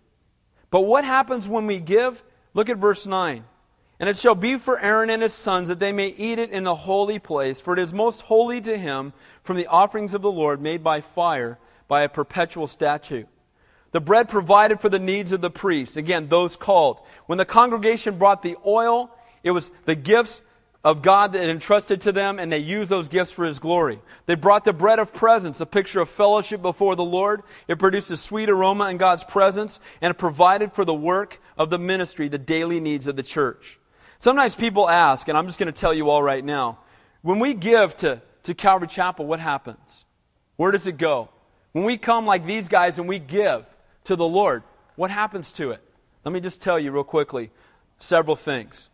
[0.71, 2.21] But what happens when we give?
[2.53, 3.45] Look at verse 9.
[4.01, 6.65] And it shall be for Aaron and his sons that they may eat it in
[6.65, 10.31] the holy place, for it is most holy to him from the offerings of the
[10.31, 11.57] Lord made by fire,
[11.87, 13.29] by a perpetual statute.
[13.91, 16.99] The bread provided for the needs of the priests, again, those called.
[17.27, 19.09] When the congregation brought the oil,
[19.41, 20.41] it was the gifts
[20.85, 23.99] of God that entrusted to them, and they used those gifts for His glory.
[24.27, 27.41] They brought the bread of presence, a picture of fellowship before the Lord.
[27.67, 31.71] It produced a sweet aroma in God's presence, and it provided for the work of
[31.71, 33.79] the ministry, the daily needs of the church.
[34.19, 36.77] Sometimes people ask, and I'm just going to tell you all right now
[37.23, 40.05] when we give to, to Calvary Chapel, what happens?
[40.57, 41.29] Where does it go?
[41.71, 43.65] When we come like these guys and we give
[44.03, 44.61] to the Lord,
[44.95, 45.81] what happens to it?
[46.23, 47.49] Let me just tell you real quickly
[47.97, 48.87] several things.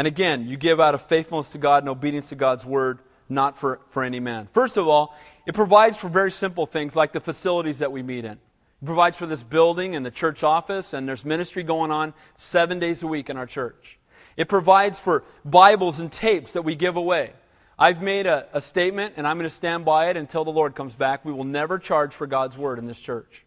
[0.00, 3.58] And again, you give out of faithfulness to God and obedience to God's word, not
[3.58, 4.48] for, for any man.
[4.54, 5.14] First of all,
[5.46, 8.32] it provides for very simple things like the facilities that we meet in.
[8.32, 12.78] It provides for this building and the church office, and there's ministry going on seven
[12.78, 13.98] days a week in our church.
[14.38, 17.34] It provides for Bibles and tapes that we give away.
[17.78, 20.74] I've made a, a statement, and I'm going to stand by it until the Lord
[20.74, 21.26] comes back.
[21.26, 23.44] We will never charge for God's Word in this church.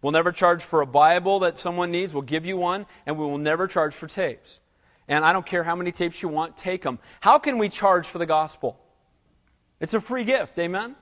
[0.00, 2.14] We'll never charge for a Bible that someone needs.
[2.14, 4.60] We'll give you one, and we will never charge for tapes.
[5.10, 7.00] And I don't care how many tapes you want, take them.
[7.18, 8.78] How can we charge for the gospel?
[9.80, 10.94] It's a free gift, amen?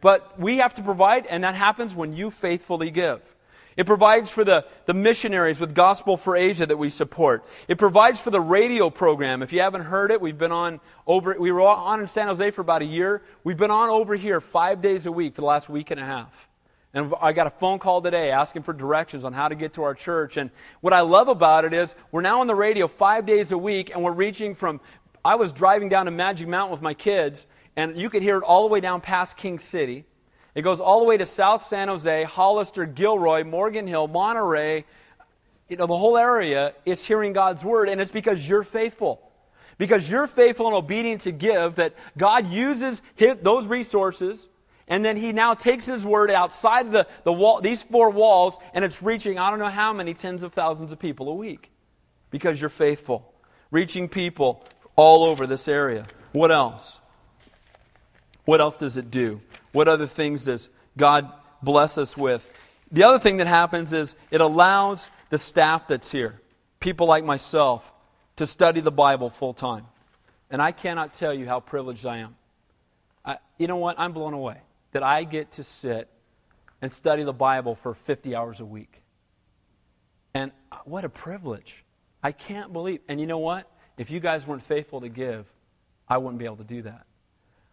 [0.00, 3.20] But we have to provide, and that happens when you faithfully give.
[3.76, 7.44] It provides for the, the missionaries with Gospel for Asia that we support.
[7.68, 9.40] It provides for the radio program.
[9.40, 12.50] If you haven't heard it, we've been on over, we were on in San Jose
[12.50, 13.22] for about a year.
[13.44, 16.04] We've been on over here five days a week for the last week and a
[16.04, 16.47] half.
[16.94, 19.82] And I got a phone call today asking for directions on how to get to
[19.82, 20.38] our church.
[20.38, 23.58] And what I love about it is we're now on the radio five days a
[23.58, 24.80] week, and we're reaching from.
[25.24, 27.46] I was driving down to Magic Mountain with my kids,
[27.76, 30.06] and you could hear it all the way down past King City.
[30.54, 34.86] It goes all the way to South San Jose, Hollister, Gilroy, Morgan Hill, Monterey.
[35.68, 39.30] You know, the whole area is hearing God's word, and it's because you're faithful.
[39.76, 44.47] Because you're faithful and obedient to give, that God uses his, those resources,
[44.88, 48.84] and then He now takes His word outside the, the wall, these four walls, and
[48.84, 51.70] it's reaching I don't know how many tens of thousands of people a week.
[52.30, 53.32] Because you're faithful.
[53.70, 54.64] Reaching people
[54.96, 56.06] all over this area.
[56.32, 56.98] What else?
[58.44, 59.40] What else does it do?
[59.72, 61.30] What other things does God
[61.62, 62.48] bless us with?
[62.90, 66.40] The other thing that happens is it allows the staff that's here,
[66.80, 67.92] people like myself,
[68.36, 69.84] to study the Bible full time.
[70.50, 72.36] And I cannot tell you how privileged I am.
[73.24, 73.98] I, you know what?
[73.98, 74.56] I'm blown away
[74.92, 76.08] that I get to sit
[76.80, 79.02] and study the Bible for 50 hours a week.
[80.34, 81.84] And uh, what a privilege.
[82.22, 83.00] I can't believe.
[83.08, 83.70] And you know what?
[83.96, 85.46] If you guys weren't faithful to give,
[86.08, 87.06] I wouldn't be able to do that.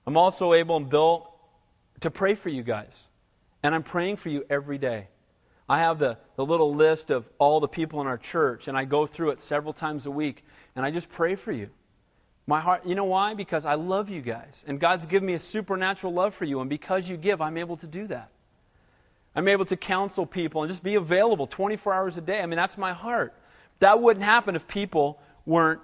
[0.08, 1.30] I'm also able and built
[2.02, 3.08] to pray for you guys.
[3.64, 5.08] And I'm praying for you every day.
[5.68, 8.86] I have the, the little list of all the people in our church, and I
[8.86, 10.44] go through it several times a week,
[10.76, 11.70] and I just pray for you.
[12.48, 13.34] My heart, you know why?
[13.34, 14.64] Because I love you guys.
[14.68, 16.62] And God's given me a supernatural love for you.
[16.62, 18.30] And because you give, I'm able to do that.
[19.36, 22.42] I'm able to counsel people and just be available 24 hours a day.
[22.42, 23.34] I mean, that's my heart.
[23.80, 25.82] That wouldn't happen if people weren't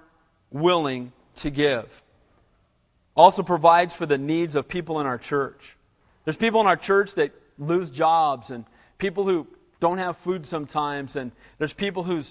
[0.50, 1.88] willing to give.
[3.14, 5.76] Also provides for the needs of people in our church.
[6.24, 8.64] There's people in our church that lose jobs and
[8.98, 9.46] people who
[9.80, 12.22] don't have food sometimes and there's people who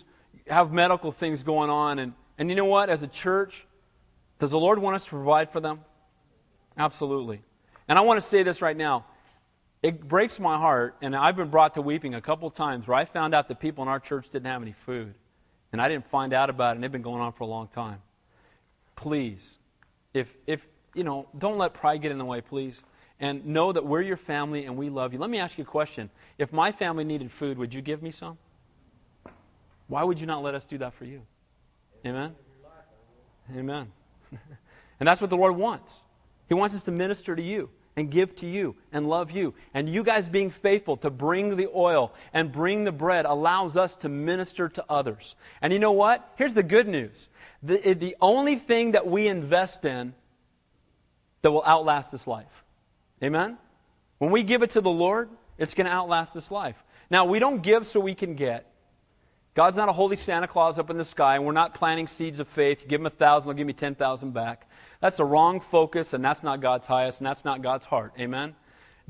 [0.47, 3.67] have medical things going on and, and you know what as a church
[4.41, 5.79] does the lord want us to provide for them
[6.77, 7.41] absolutely
[7.91, 9.05] And I want to say this right now.
[9.83, 13.03] It breaks my heart, and I've been brought to weeping a couple times where I
[13.03, 15.13] found out that people in our church didn't have any food.
[15.73, 17.67] And I didn't find out about it, and it's been going on for a long
[17.67, 18.01] time.
[18.95, 19.57] Please,
[20.13, 20.61] if, if,
[20.93, 22.81] you know, don't let pride get in the way, please.
[23.19, 25.19] And know that we're your family and we love you.
[25.19, 26.09] Let me ask you a question.
[26.37, 28.37] If my family needed food, would you give me some?
[29.87, 31.21] Why would you not let us do that for you?
[32.05, 32.35] Amen?
[33.53, 33.91] Amen.
[34.99, 35.99] and that's what the Lord wants.
[36.47, 39.53] He wants us to minister to you and give to you and love you.
[39.73, 43.95] And you guys being faithful to bring the oil and bring the bread allows us
[43.97, 45.35] to minister to others.
[45.61, 46.27] And you know what?
[46.37, 47.29] Here's the good news
[47.63, 50.13] the, the only thing that we invest in
[51.41, 52.63] that will outlast this life.
[53.23, 53.57] Amen?
[54.17, 56.75] When we give it to the Lord, it's going to outlast this life.
[57.09, 58.70] Now, we don't give so we can get.
[59.53, 62.39] God's not a holy Santa Claus up in the sky, and we're not planting seeds
[62.39, 62.81] of faith.
[62.81, 64.69] You give him a thousand, he'll give me ten thousand back.
[65.01, 68.13] That's the wrong focus, and that's not God's highest, and that's not God's heart.
[68.19, 68.55] Amen?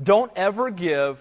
[0.02, 1.18] Don't ever give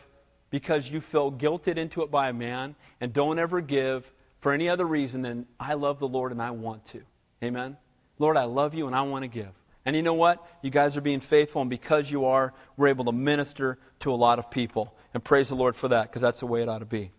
[0.49, 4.69] because you feel guilted into it by a man, and don't ever give for any
[4.69, 7.01] other reason than I love the Lord and I want to.
[7.43, 7.77] Amen?
[8.17, 9.51] Lord, I love you and I want to give.
[9.85, 10.45] And you know what?
[10.61, 14.15] You guys are being faithful, and because you are, we're able to minister to a
[14.15, 14.95] lot of people.
[15.13, 17.11] And praise the Lord for that, because that's the way it ought to be.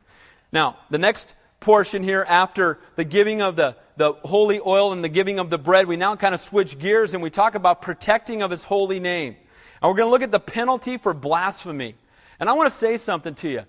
[0.53, 5.09] Now, the next portion here, after the giving of the, the holy oil and the
[5.09, 8.43] giving of the bread, we now kind of switch gears and we talk about protecting
[8.43, 9.37] of his holy name.
[9.81, 11.97] And we're going to look at the penalty for blasphemy.
[12.39, 13.63] And I want to say something to you.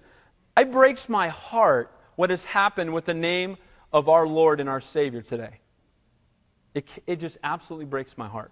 [0.58, 3.58] It breaks my heart what has happened with the name
[3.92, 5.60] of our Lord and our Savior today.
[6.74, 8.52] It, it just absolutely breaks my heart.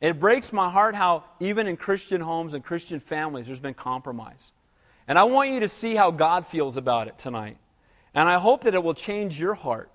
[0.00, 4.50] It breaks my heart how, even in Christian homes and Christian families, there's been compromise.
[5.06, 7.56] And I want you to see how God feels about it tonight.
[8.14, 9.90] And I hope that it will change your heart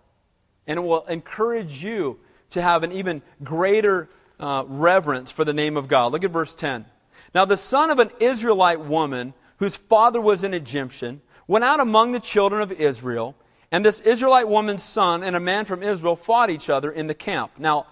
[0.66, 2.20] and it will encourage you
[2.52, 6.12] to have an even greater uh, reverence for the name of God.
[6.12, 6.86] Look at verse 10.
[7.34, 12.12] Now, the son of an Israelite woman, whose father was an Egyptian, went out among
[12.12, 13.36] the children of Israel,
[13.72, 17.14] and this Israelite woman's son and a man from Israel fought each other in the
[17.14, 17.52] camp.
[17.58, 17.88] Now,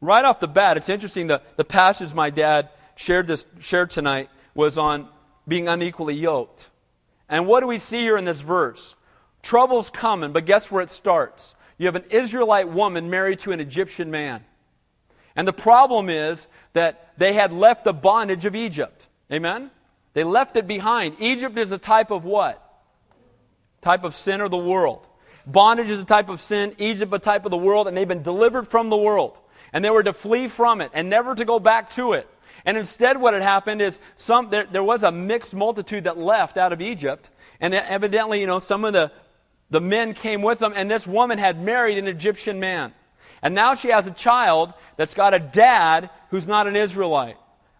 [0.00, 4.30] right off the bat, it's interesting the, the passage my dad shared, this, shared tonight
[4.54, 5.08] was on
[5.46, 6.68] being unequally yoked.
[7.28, 8.96] And what do we see here in this verse?
[9.42, 11.54] Trouble's coming, but guess where it starts?
[11.78, 14.44] You have an Israelite woman married to an Egyptian man.
[15.34, 19.06] And the problem is that they had left the bondage of Egypt.
[19.32, 19.70] Amen?
[20.12, 21.16] They left it behind.
[21.20, 22.62] Egypt is a type of what?
[23.80, 25.06] Type of sin of the world.
[25.46, 28.22] Bondage is a type of sin, Egypt a type of the world, and they've been
[28.22, 29.38] delivered from the world
[29.72, 32.28] and they were to flee from it and never to go back to it.
[32.64, 36.56] And instead, what had happened is some, there, there was a mixed multitude that left
[36.56, 37.30] out of Egypt.
[37.60, 39.12] And evidently, you know, some of the,
[39.70, 42.92] the men came with them, and this woman had married an Egyptian man.
[43.42, 47.36] And now she has a child that's got a dad who's not an Israelite,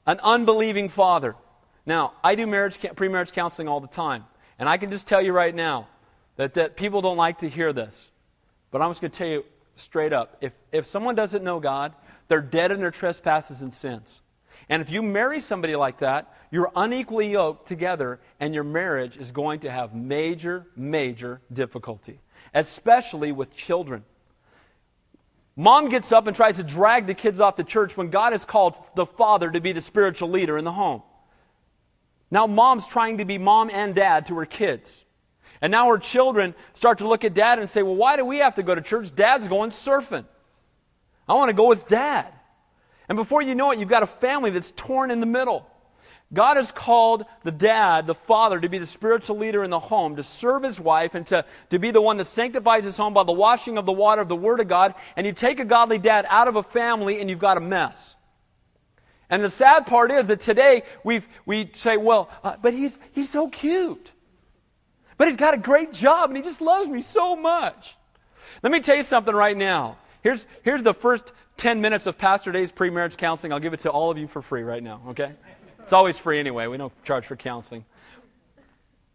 [0.07, 1.37] an unbelieving father.
[1.85, 4.25] Now, I do marriage, pre-marriage counseling all the time.
[4.59, 5.89] And I can just tell you right now
[6.37, 8.11] that, that people don't like to hear this.
[8.71, 9.45] But I'm just going to tell you
[9.77, 10.37] straight up.
[10.41, 11.95] If, if someone doesn't know God,
[12.29, 14.21] they're dead in their trespasses and sins.
[14.69, 19.31] And if you marry somebody like that, you're unequally yoked together, and your marriage is
[19.31, 22.21] going to have major, major difficulty,
[22.55, 24.05] especially with children.
[25.57, 28.45] Mom gets up and tries to drag the kids off the church when God has
[28.45, 31.03] called the father to be the spiritual leader in the home.
[32.31, 35.05] Now, mom's trying to be mom and dad to her kids.
[35.61, 38.39] And now her children start to look at dad and say, Well, why do we
[38.39, 39.15] have to go to church?
[39.15, 40.25] Dad's going surfing.
[41.29, 42.33] I want to go with dad.
[43.09, 45.67] And before you know it, you've got a family that's torn in the middle.
[46.33, 50.17] God has called the dad, the father, to be the spiritual leader in the home,
[50.17, 53.25] to serve his wife, and to, to be the one that sanctifies his home by
[53.25, 54.95] the washing of the water of the Word of God.
[55.17, 58.15] And you take a godly dad out of a family, and you've got a mess.
[59.29, 63.31] And the sad part is that today we we say, well, uh, but he's, he's
[63.31, 64.11] so cute.
[65.17, 67.95] But he's got a great job and he just loves me so much.
[68.63, 69.99] Let me tell you something right now.
[70.23, 73.53] Here's, here's the first 10 minutes of Pastor Dave's pre marriage counseling.
[73.53, 75.33] I'll give it to all of you for free right now, okay?
[75.83, 76.67] It's always free anyway.
[76.67, 77.85] We don't charge for counseling.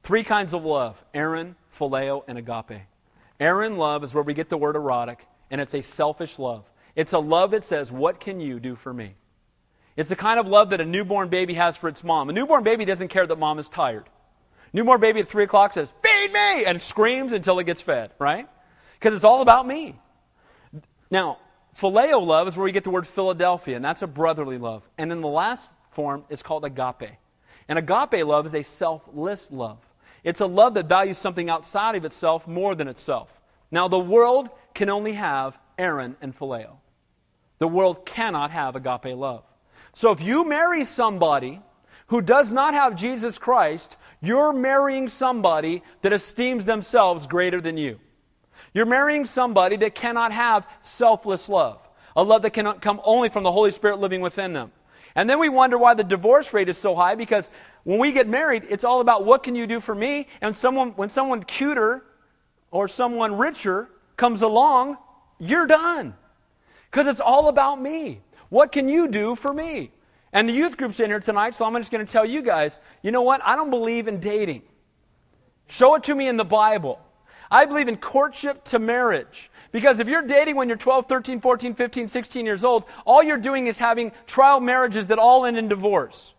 [0.04, 2.82] Three kinds of love eros, phileo, and agape.
[3.40, 6.64] Eros love is where we get the word erotic, and it's a selfish love.
[6.96, 9.16] It's a love that says, What can you do for me?
[9.98, 12.30] It's the kind of love that a newborn baby has for its mom.
[12.30, 14.06] A newborn baby doesn't care that mom is tired.
[14.74, 16.66] Newborn baby at 3 o'clock says, Feed me!
[16.66, 18.48] and screams until it gets fed, right?
[19.00, 20.00] Because it's all about me.
[21.10, 21.38] Now,
[21.80, 24.84] phileo love is where we get the word Philadelphia, and that's a brotherly love.
[24.98, 27.18] And then the last form is called agape.
[27.68, 29.80] And agape love is a selfless love.
[30.24, 33.30] It's a love that values something outside of itself more than itself.
[33.72, 36.78] Now, the world can only have eros and phileo.
[37.60, 39.44] The world cannot have agape love.
[39.94, 41.62] So if you marry somebody
[42.08, 48.00] who does not have Jesus Christ, you're marrying somebody that esteems themselves greater than you.
[48.74, 51.80] You're marrying somebody that cannot have selfless love,
[52.16, 54.72] a love that cannot come only from the Holy Spirit living within them.
[55.16, 57.50] And then we wonder why the divorce rate is so high because
[57.84, 60.28] when we get married, it's all about what can you do for me?
[60.42, 62.04] And someone, when someone cuter
[62.70, 64.98] or someone richer comes along,
[65.40, 66.16] you're done.
[66.92, 68.22] Because it's all about me.
[68.50, 69.92] What can you do for me?
[70.34, 72.80] And the youth group's in here tonight, so I'm just going to tell you guys
[73.02, 73.42] you know what?
[73.44, 74.64] I don't believe in dating.
[75.68, 77.00] Show it to me in the Bible.
[77.50, 79.50] I believe in courtship to marriage.
[79.76, 83.38] Because if you're dating when you're 12, 13, 14, 15, 16 years old, all you're
[83.38, 86.34] doing is having trial marriages that all end in divorce.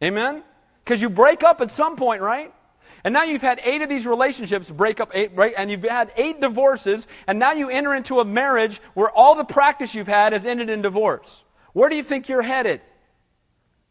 [0.00, 0.44] Amen?
[0.84, 2.54] Because you break up at some point, right?
[3.02, 5.52] And now you've had eight of these relationships break up, eight, right?
[5.58, 9.42] And you've had eight divorces, and now you enter into a marriage where all the
[9.42, 11.42] practice you've had has ended in divorce.
[11.72, 12.82] Where do you think you're headed?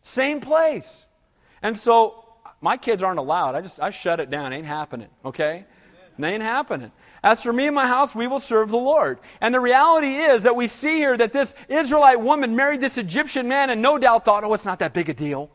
[0.04, 1.06] Same place.
[1.62, 2.23] And so
[2.62, 3.56] my kids aren't allowed.
[3.56, 4.54] I just I shut it down.
[4.54, 5.10] Ain't happening.
[5.26, 5.65] Okay?
[6.17, 6.91] It ain't happening.
[7.23, 9.19] As for me and my house, we will serve the Lord.
[9.39, 13.47] And the reality is that we see here that this Israelite woman married this Egyptian
[13.47, 15.49] man and no doubt thought, oh, it's not that big a deal.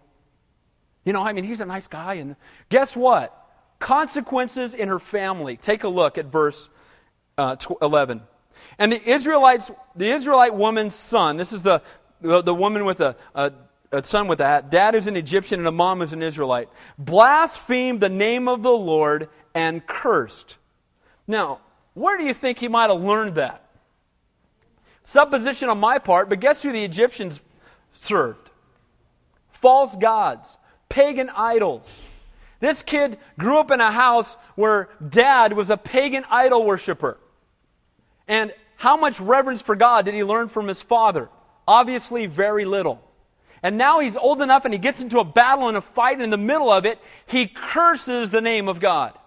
[1.05, 2.15] You know, I mean, he's a nice guy.
[2.15, 2.37] And
[2.71, 3.35] guess what?
[3.79, 5.57] Consequences in her family.
[5.57, 6.69] Take a look at verse
[7.37, 8.23] uh, 11.
[8.79, 11.83] And the Israelites, the Israelite woman's son, this is the,
[12.21, 13.53] the, the woman with a, a
[13.91, 14.71] a son with that.
[14.71, 16.69] Dad is an Egyptian and a mom is an Israelite.
[16.99, 20.57] Blasphemed the name of the Lord and cursed.
[21.27, 21.59] Now,
[21.95, 23.65] where do you think he might have learned that?
[25.03, 27.41] Supposition on my part, but guess who the Egyptians
[27.91, 28.51] served?
[29.51, 30.57] False gods,
[30.89, 31.85] pagan idols.
[32.61, 37.19] This kid grew up in a house where dad was a pagan idol worshiper.
[38.29, 41.31] And how much reverence for God did he learn from his father?
[41.67, 43.03] Obviously, very little.
[43.61, 46.23] And now he's old enough and he gets into a battle and a fight, and
[46.23, 49.19] in the middle of it, he curses the name of God.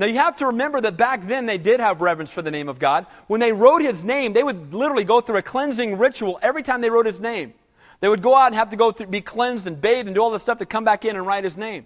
[0.00, 2.70] Now you have to remember that back then they did have reverence for the name
[2.70, 3.04] of God.
[3.26, 6.80] When they wrote his name, they would literally go through a cleansing ritual every time
[6.80, 7.52] they wrote his name.
[8.00, 10.22] They would go out and have to go through, be cleansed and bathed and do
[10.22, 11.84] all this stuff to come back in and write his name.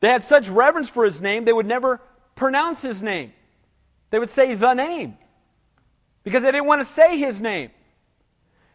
[0.00, 2.02] They had such reverence for his name, they would never
[2.34, 3.32] pronounce his name.
[4.10, 5.16] They would say the name
[6.24, 7.70] because they didn't want to say his name.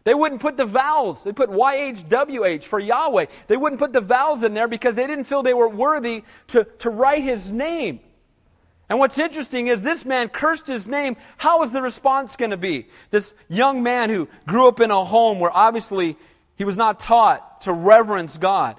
[0.02, 1.22] They wouldn't put the vowels.
[1.22, 3.26] They put YHWH for Yahweh.
[3.46, 6.64] They wouldn't put the vowels in there because they didn't feel they were worthy to,
[6.80, 8.00] to write his name.
[8.88, 11.16] And what's interesting is this man cursed his name.
[11.36, 12.86] How is the response going to be?
[13.10, 16.16] This young man who grew up in a home where obviously
[16.56, 18.78] he was not taught to reverence God.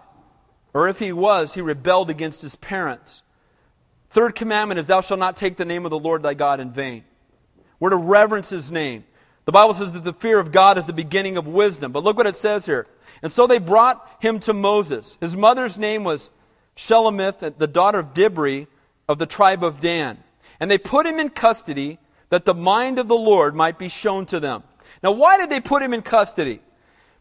[0.74, 3.22] Or if he was, he rebelled against his parents.
[4.12, 6.72] Third commandment is, Thou shalt not take the name of the Lord thy God in
[6.72, 7.04] vain.
[7.80, 9.04] We're to reverence his name.
[9.46, 11.92] The Bible says that the fear of God is the beginning of wisdom.
[11.92, 12.88] But look what it says here.
[13.22, 15.18] And so they brought him to Moses.
[15.20, 16.32] His mother's name was
[16.76, 18.68] Shelomith, the daughter of Dibri
[19.08, 20.18] of the tribe of Dan.
[20.60, 24.26] And they put him in custody that the mind of the Lord might be shown
[24.28, 24.64] to them.
[25.02, 26.62] Now, why did they put him in custody?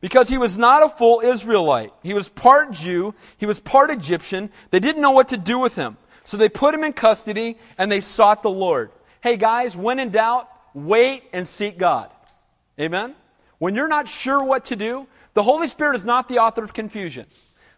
[0.00, 1.92] Because he was not a full Israelite.
[2.02, 4.50] He was part Jew, he was part Egyptian.
[4.70, 5.96] They didn't know what to do with him.
[6.24, 8.90] So they put him in custody and they sought the Lord.
[9.22, 12.10] Hey, guys, when in doubt, wait and seek God.
[12.78, 13.14] Amen?
[13.58, 16.74] When you're not sure what to do, the Holy Spirit is not the author of
[16.74, 17.26] confusion.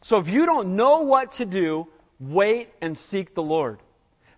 [0.01, 3.79] So if you don't know what to do, wait and seek the Lord.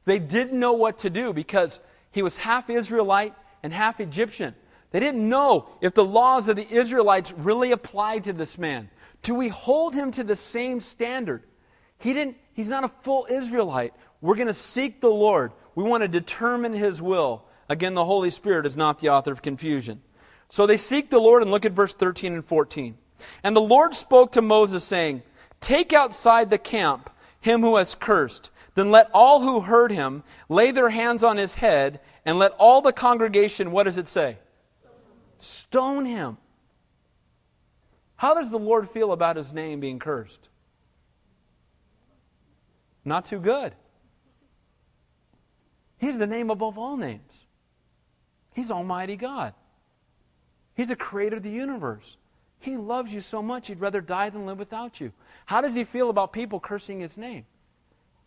[0.05, 4.55] They didn't know what to do because he was half Israelite and half Egyptian.
[4.91, 8.91] They didn't know if the laws of the Israelites really applied to this man.
[9.23, 11.45] Do we hold him to the same standard?
[11.99, 13.93] He didn't, he's not a full Israelite.
[14.21, 15.53] We're going to seek the Lord.
[15.75, 17.45] We want to determine his will.
[17.69, 20.03] Again, the Holy Spirit is not the author of confusion.
[20.49, 22.97] So they seek the Lord and look at verse 13 and 14.
[23.45, 25.23] And the Lord spoke to Moses, saying,
[25.61, 27.11] Take outside the camp
[27.41, 28.51] him who has cursed.
[28.75, 32.83] Then let all who heard him lay their hands on his head, and let all
[32.83, 34.39] the congregation, what does it say?
[35.39, 36.37] Stone him.
[38.17, 40.49] How does the Lord feel about his name being cursed?
[43.05, 43.75] Not too good.
[45.99, 47.33] He's the name above all names.
[48.55, 49.55] He's Almighty God.
[50.75, 52.17] He's the creator of the universe.
[52.59, 55.13] He loves you so much, he'd rather die than live without you.
[55.47, 57.47] How does he feel about people cursing his name?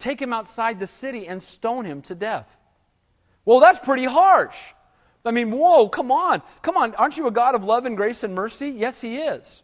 [0.04, 2.46] Take him outside the city and stone him to death.
[3.46, 4.58] Well, that's pretty harsh.
[5.24, 6.42] I mean, whoa, come on.
[6.62, 6.94] Come on.
[6.96, 8.68] Aren't you a God of love and grace and mercy?
[8.68, 9.62] Yes, he is.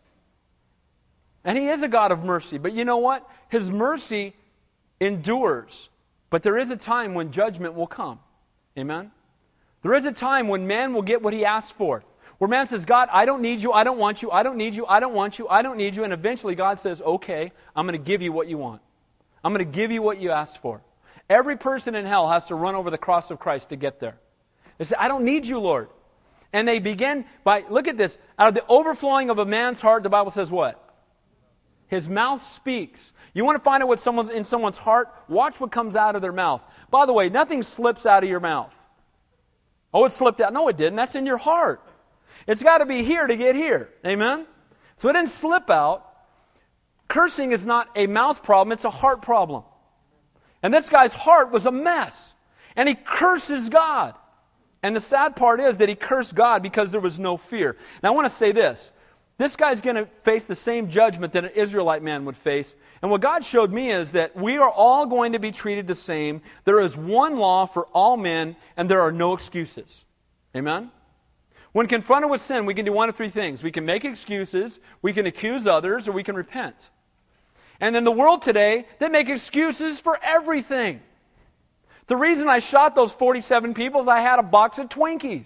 [1.43, 2.57] And he is a God of mercy.
[2.57, 3.29] But you know what?
[3.49, 4.33] His mercy
[5.01, 5.89] endures.
[6.29, 8.19] But there is a time when judgment will come.
[8.77, 9.11] Amen?
[9.81, 12.05] There is a time when man will get what he asked for
[12.37, 14.73] where man says, God, I don't need you, I don't want you, I don't need
[14.73, 17.85] you, I don't want you, I don't need you, and eventually God says, okay, I'm
[17.85, 18.81] going to give you what you want.
[19.43, 20.81] I'm going to give you what you asked for.
[21.29, 24.17] Every person in hell has to run over the cross of Christ to get there.
[24.77, 25.89] They say, I don't need you, Lord.
[26.51, 30.03] And they begin by, look at this, out of the overflowing of a man's heart,
[30.03, 30.83] the Bible says what?
[31.87, 33.11] His mouth speaks.
[33.33, 35.13] You want to find out what's someone's in someone's heart?
[35.27, 36.61] Watch what comes out of their mouth.
[36.89, 38.73] By the way, nothing slips out of your mouth.
[39.93, 40.53] Oh, it slipped out.
[40.53, 40.95] No, it didn't.
[40.95, 41.81] That's in your heart.
[42.47, 43.89] It's got to be here to get here.
[44.05, 44.45] Amen?
[44.97, 46.08] So it didn't slip out.
[47.09, 49.63] Cursing is not a mouth problem, it's a heart problem.
[50.63, 52.33] And this guy's heart was a mess.
[52.75, 54.15] And he curses God.
[54.81, 57.75] And the sad part is that he cursed God because there was no fear.
[58.01, 58.91] Now, I want to say this.
[59.37, 62.75] This guy's going to face the same judgment that an Israelite man would face.
[63.01, 65.95] And what God showed me is that we are all going to be treated the
[65.95, 66.41] same.
[66.65, 70.03] There is one law for all men, and there are no excuses.
[70.55, 70.91] Amen?
[71.71, 73.63] When confronted with sin, we can do one of three things.
[73.63, 76.75] We can make excuses, we can accuse others, or we can repent.
[77.79, 81.01] And in the world today, they make excuses for everything.
[82.07, 85.45] The reason I shot those 47 people is I had a box of Twinkies.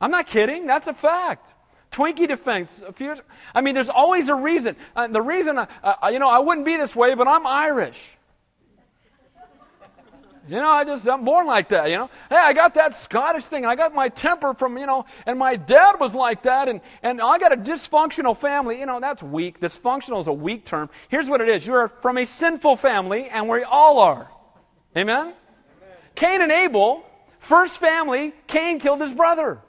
[0.00, 1.52] I'm not kidding, that's a fact.
[1.90, 2.82] Twinkie defense.
[3.54, 4.76] I mean, there's always a reason.
[4.94, 8.12] Uh, the reason, uh, uh, you know, I wouldn't be this way, but I'm Irish.
[10.50, 12.10] You know, I just, I'm born like that, you know.
[12.28, 13.64] Hey, I got that Scottish thing.
[13.64, 17.20] I got my temper from, you know, and my dad was like that, and, and
[17.20, 18.80] I got a dysfunctional family.
[18.80, 19.60] You know, that's weak.
[19.60, 20.90] Dysfunctional is a weak term.
[21.08, 24.28] Here's what it is you're from a sinful family, and we all are.
[24.96, 25.20] Amen?
[25.20, 25.34] Amen?
[26.16, 27.04] Cain and Abel,
[27.38, 29.60] first family, Cain killed his brother.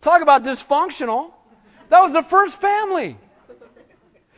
[0.00, 1.32] Talk about dysfunctional.
[1.90, 3.18] That was the first family.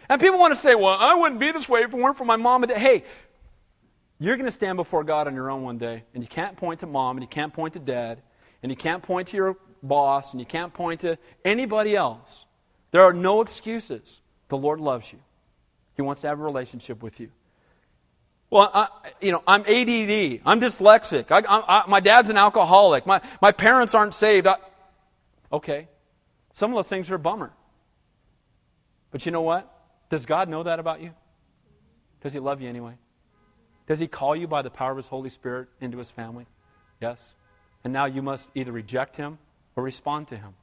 [0.08, 2.24] And people want to say, well, I wouldn't be this way if it weren't for
[2.24, 2.80] my mom and dad.
[2.80, 3.04] Hey,
[4.18, 6.80] you're going to stand before God on your own one day, and you can't point
[6.80, 8.22] to mom, and you can't point to dad,
[8.62, 12.44] and you can't point to your boss, and you can't point to anybody else.
[12.92, 14.20] There are no excuses.
[14.48, 15.18] The Lord loves you.
[15.96, 17.30] He wants to have a relationship with you.
[18.48, 18.88] Well, I,
[19.20, 20.40] you know, I'm ADD.
[20.46, 21.30] I'm dyslexic.
[21.30, 23.06] I, I, my dad's an alcoholic.
[23.06, 24.46] My, my parents aren't saved.
[25.52, 25.88] okay.
[26.54, 27.52] Some of those things are a bummer.
[29.10, 29.70] But you know what?
[30.10, 31.10] Does God know that about you?
[32.22, 32.94] Does He love you anyway?
[33.86, 36.46] Does he call you by the power of his Holy Spirit into his family?
[37.00, 37.18] Yes.
[37.84, 39.38] And now you must either reject him
[39.76, 40.54] or respond to him.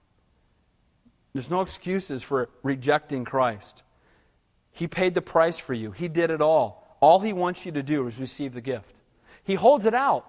[1.33, 3.83] There's no excuses for rejecting Christ.
[4.71, 6.81] He paid the price for you, he did it all.
[6.99, 8.93] All he wants you to do is receive the gift.
[9.43, 10.25] He holds it out.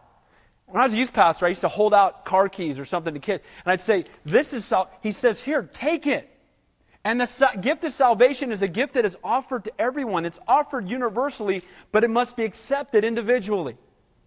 [0.67, 3.15] When I was a youth pastor, I used to hold out car keys or something
[3.15, 4.91] to kids, and I'd say, This is, sal-.
[5.03, 6.29] he says, Here, take it.
[7.05, 10.25] And the gift of salvation is a gift that is offered to everyone.
[10.25, 13.77] It's offered universally, but it must be accepted individually.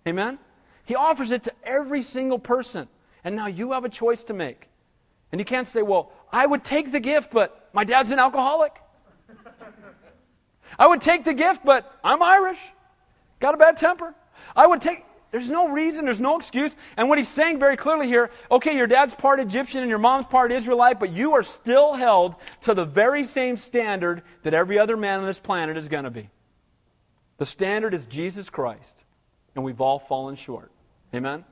[0.08, 0.38] Amen?
[0.86, 2.88] He offers it to every single person.
[3.24, 4.70] And now you have a choice to make.
[5.32, 8.76] And you can't say, well, I would take the gift, but my dad's an alcoholic.
[10.80, 12.60] I would take the gift, but I'm Irish.
[13.40, 14.14] Got a bad temper.
[14.56, 15.04] I would take.
[15.32, 16.76] There's no reason, there's no excuse.
[16.96, 20.26] And what he's saying very clearly here okay, your dad's part Egyptian and your mom's
[20.26, 24.96] part Israelite, but you are still held to the very same standard that every other
[24.96, 26.30] man on this planet is going to be.
[27.38, 29.04] The standard is Jesus Christ,
[29.56, 30.72] and we've all fallen short.
[31.14, 31.46] Amen?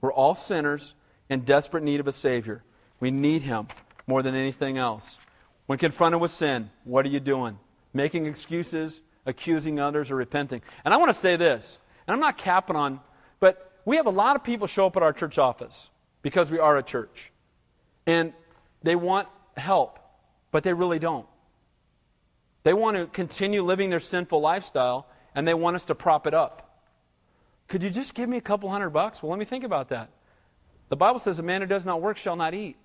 [0.00, 0.94] We're all sinners
[1.28, 2.62] in desperate need of a Savior.
[3.00, 3.68] We need Him
[4.06, 5.18] more than anything else.
[5.66, 7.58] When confronted with sin, what are you doing?
[7.92, 10.62] Making excuses, accusing others, or repenting?
[10.84, 13.00] And I want to say this, and I'm not capping on
[13.40, 15.90] but we have a lot of people show up at our church office
[16.22, 17.30] because we are a church.
[18.06, 18.32] And
[18.82, 19.98] they want help,
[20.50, 21.26] but they really don't.
[22.64, 26.34] They want to continue living their sinful lifestyle, and they want us to prop it
[26.34, 26.82] up.
[27.68, 29.22] Could you just give me a couple hundred bucks?
[29.22, 30.10] Well, let me think about that.
[30.88, 32.76] The Bible says, A man who does not work shall not eat.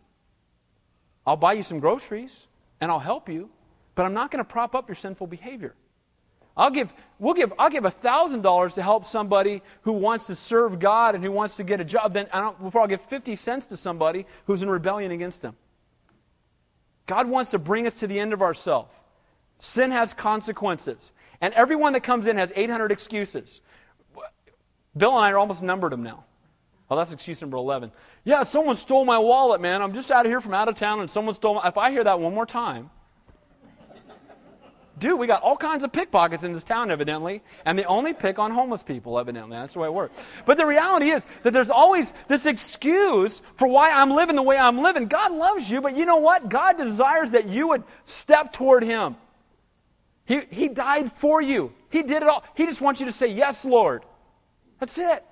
[1.26, 2.36] I'll buy you some groceries,
[2.82, 3.49] and I'll help you,
[3.95, 5.74] but I'm not going to prop up your sinful behavior.
[6.56, 11.16] I'll give, we'll give, I'll give $1,000 to help somebody who wants to serve God
[11.16, 12.14] and who wants to get a job.
[12.14, 15.56] Then I don't, before I'll give 50 cents to somebody who's in rebellion against Him.
[17.08, 18.91] God wants to bring us to the end of ourselves.
[19.60, 21.12] Sin has consequences.
[21.41, 23.62] And everyone that comes in has 800 excuses.
[24.95, 26.24] Bill and I are almost numbered them now.
[26.89, 27.91] Oh, that's excuse number 11.
[28.24, 29.82] Yeah, someone stole my wallet, man.
[29.82, 31.68] I'm just out of here from out of town and someone stole my.
[31.68, 32.91] If I hear that one more time,
[35.00, 38.38] Dude, we got all kinds of pickpockets in this town, evidently, and they only pick
[38.38, 39.58] on homeless people, evidently.
[39.58, 40.18] That's the way it works.
[40.46, 44.58] But the reality is that there's always this excuse for why I'm living the way
[44.58, 45.08] I'm living.
[45.08, 46.48] God loves you, but you know what?
[46.48, 49.16] God desires that you would step toward Him.
[50.26, 52.44] He, he died for you, He did it all.
[52.56, 54.06] He just wants you to say, Yes, Lord.
[54.80, 55.26] That's it.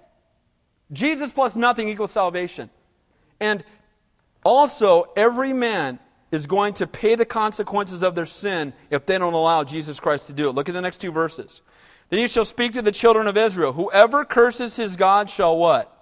[0.92, 2.70] Jesus plus nothing equals salvation.
[3.40, 3.64] And
[4.44, 6.00] Also, every man
[6.32, 10.28] is going to pay the consequences of their sin if they don't allow Jesus Christ
[10.28, 10.56] to do it.
[10.56, 11.62] Look at the next two verses.
[12.10, 13.74] Then you shall speak to the children of Israel.
[13.74, 15.94] Whoever curses his God shall what?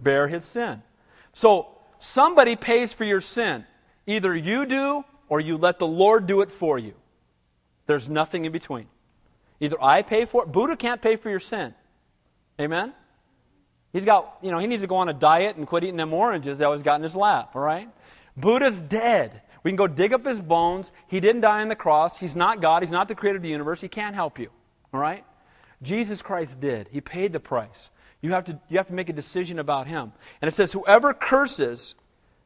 [0.00, 0.82] Bear his sin.
[1.32, 1.68] So,
[1.98, 3.64] somebody pays for your sin.
[4.06, 6.94] Either you do or you let the Lord do it for you.
[7.86, 8.86] There's nothing in between.
[9.60, 10.52] Either I pay for it.
[10.52, 11.74] Buddha can't pay for your sin.
[12.60, 12.92] Amen?
[13.92, 16.12] He's got, you know, he needs to go on a diet and quit eating them
[16.12, 17.88] oranges that always got in his lap, all right?
[18.36, 19.42] Buddha's dead.
[19.62, 20.92] We can go dig up his bones.
[21.08, 22.18] He didn't die on the cross.
[22.18, 22.82] He's not God.
[22.82, 23.80] He's not the creator of the universe.
[23.80, 24.50] He can't help you,
[24.92, 25.24] all right?
[25.82, 26.88] Jesus Christ did.
[26.90, 27.90] He paid the price.
[28.20, 30.12] You have to, you have to make a decision about him.
[30.40, 31.94] And it says, Whoever curses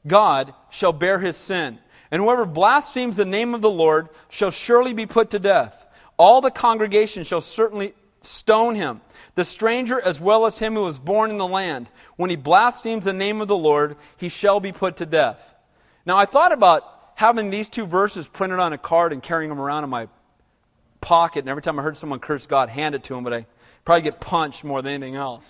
[0.06, 1.78] God shall bear his sin.
[2.10, 5.86] And whoever blasphemes the name of the Lord shall surely be put to death.
[6.16, 9.00] All the congregation shall certainly stone him,
[9.36, 11.88] the stranger as well as him who was born in the land.
[12.16, 15.49] When he blasphemes the name of the Lord, he shall be put to death.
[16.06, 16.82] Now, I thought about
[17.14, 20.08] having these two verses printed on a card and carrying them around in my
[21.00, 23.46] pocket, and every time I heard someone curse God, hand it to him, but I
[23.84, 25.44] probably get punched more than anything else.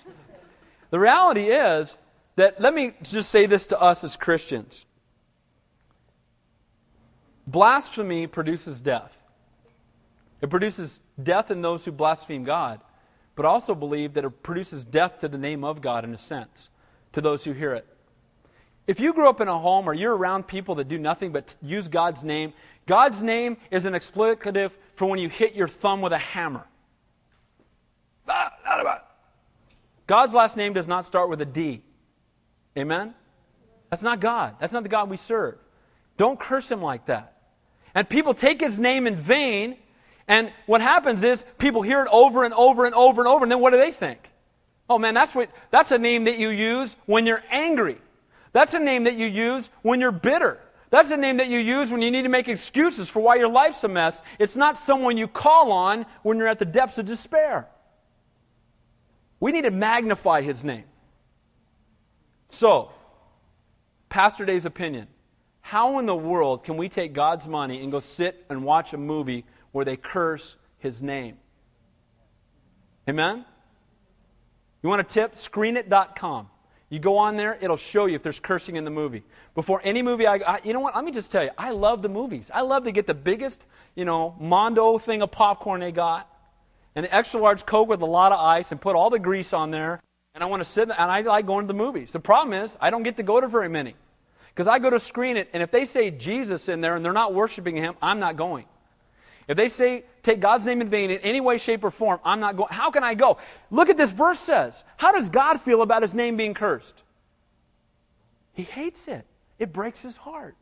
[0.91, 1.97] The reality is
[2.37, 4.87] that, let me just say this to us as Christians
[7.47, 9.17] blasphemy produces death.
[10.41, 12.81] It produces death in those who blaspheme God,
[13.35, 16.71] but also believe that it produces death to the name of God in a sense,
[17.13, 17.87] to those who hear it.
[18.91, 21.55] If you grew up in a home or you're around people that do nothing but
[21.63, 22.53] use God's name,
[22.87, 26.67] God's name is an explicative for when you hit your thumb with a hammer.
[30.09, 31.85] God's last name does not start with a D.
[32.77, 33.15] Amen?
[33.91, 34.57] That's not God.
[34.59, 35.59] That's not the God we serve.
[36.17, 37.37] Don't curse him like that.
[37.95, 39.77] And people take his name in vain,
[40.27, 43.53] and what happens is people hear it over and over and over and over, and
[43.53, 44.19] then what do they think?
[44.89, 48.01] Oh man, that's what that's a name that you use when you're angry.
[48.53, 50.61] That's a name that you use when you're bitter.
[50.91, 53.49] That's a name that you use when you need to make excuses for why your
[53.49, 54.21] life's a mess.
[54.39, 57.69] It's not someone you call on when you're at the depths of despair.
[59.39, 60.85] We need to magnify his name.
[62.51, 62.91] So,
[64.09, 65.07] Pastor Dave's opinion.
[65.61, 68.97] How in the world can we take God's money and go sit and watch a
[68.99, 71.37] movie where they curse his name?
[73.09, 73.45] Amen?
[74.83, 75.37] You want a tip?
[75.37, 76.49] Screenit.com.
[76.91, 79.23] You go on there, it'll show you if there's cursing in the movie.
[79.55, 80.97] Before any movie, I, I, you know what?
[80.97, 82.51] Let me just tell you, I love the movies.
[82.53, 83.65] I love to get the biggest,
[83.95, 86.29] you know, Mondo thing of popcorn they got,
[86.97, 89.53] and an extra large Coke with a lot of ice, and put all the grease
[89.53, 90.01] on there.
[90.35, 92.11] And I want to sit, and I like going to the movies.
[92.11, 93.95] The problem is, I don't get to go to very many.
[94.49, 97.13] Because I go to screen it, and if they say Jesus in there and they're
[97.13, 98.65] not worshiping Him, I'm not going.
[99.51, 102.39] If they say, take God's name in vain in any way, shape, or form, I'm
[102.39, 102.73] not going.
[102.73, 103.39] How can I go?
[103.73, 104.85] Look at this verse says.
[104.97, 106.95] How does God feel about his name being cursed?
[108.53, 109.27] He hates it.
[109.59, 110.55] It breaks his heart.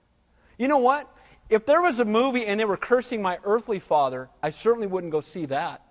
[0.56, 1.06] You know what?
[1.50, 5.12] If there was a movie and they were cursing my earthly father, I certainly wouldn't
[5.12, 5.82] go see that.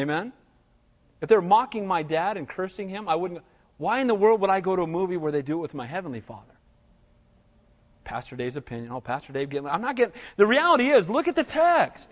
[0.00, 0.32] Amen?
[1.20, 3.42] If they're mocking my dad and cursing him, I wouldn't.
[3.76, 5.74] Why in the world would I go to a movie where they do it with
[5.74, 6.57] my heavenly father?
[8.08, 8.90] Pastor Dave's opinion.
[8.90, 10.14] Oh, Pastor Dave, getting, I'm not getting.
[10.38, 12.06] The reality is, look at the text.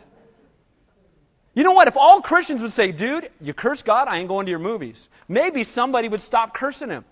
[1.54, 1.88] You know what?
[1.88, 5.08] If all Christians would say, dude, you curse God, I ain't going to your movies,
[5.26, 7.06] maybe somebody would stop cursing him.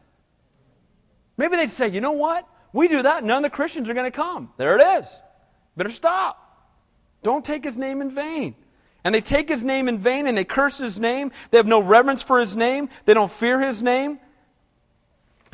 [1.38, 2.46] Maybe they'd say, you know what?
[2.74, 4.50] We do that, none of the Christians are going to come.
[4.58, 5.06] There it is.
[5.78, 6.38] Better stop.
[7.22, 8.54] Don't take his name in vain.
[9.02, 11.32] And they take his name in vain and they curse his name.
[11.50, 12.90] They have no reverence for his name.
[13.06, 14.20] They don't fear his name.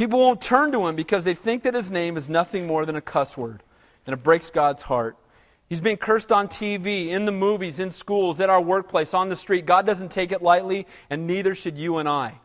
[0.01, 2.97] People won't turn to him because they think that his name is nothing more than
[2.97, 3.63] a cuss word.
[4.07, 5.19] And it breaks God's heart.
[5.69, 9.37] He's being cursed on TV, in the movies, in schools, at our workplace, on the
[9.37, 9.67] street.
[9.67, 12.41] God doesn't take it lightly, and neither should you and I.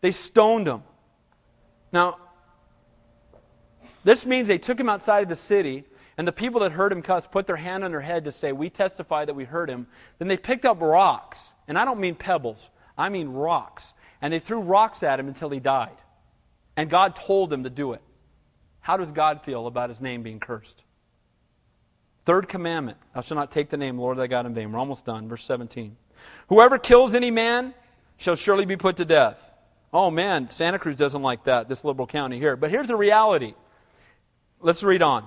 [0.00, 0.82] They stoned him.
[1.92, 2.18] Now,
[4.02, 5.84] this means they took him outside of the city,
[6.16, 8.50] and the people that heard him cuss put their hand on their head to say,
[8.50, 9.86] We testify that we heard him.
[10.18, 13.94] Then they picked up rocks, and I don't mean pebbles, I mean rocks.
[14.20, 15.94] And they threw rocks at him until he died.
[16.78, 18.00] And God told them to do it.
[18.78, 20.84] How does God feel about his name being cursed?
[22.24, 24.70] Third commandment Thou shalt not take the name Lord thy God in vain.
[24.70, 25.28] We're almost done.
[25.28, 25.96] Verse 17.
[26.48, 27.74] Whoever kills any man
[28.16, 29.40] shall surely be put to death.
[29.92, 32.54] Oh man, Santa Cruz doesn't like that, this liberal county here.
[32.54, 33.54] But here's the reality.
[34.60, 35.26] Let's read on.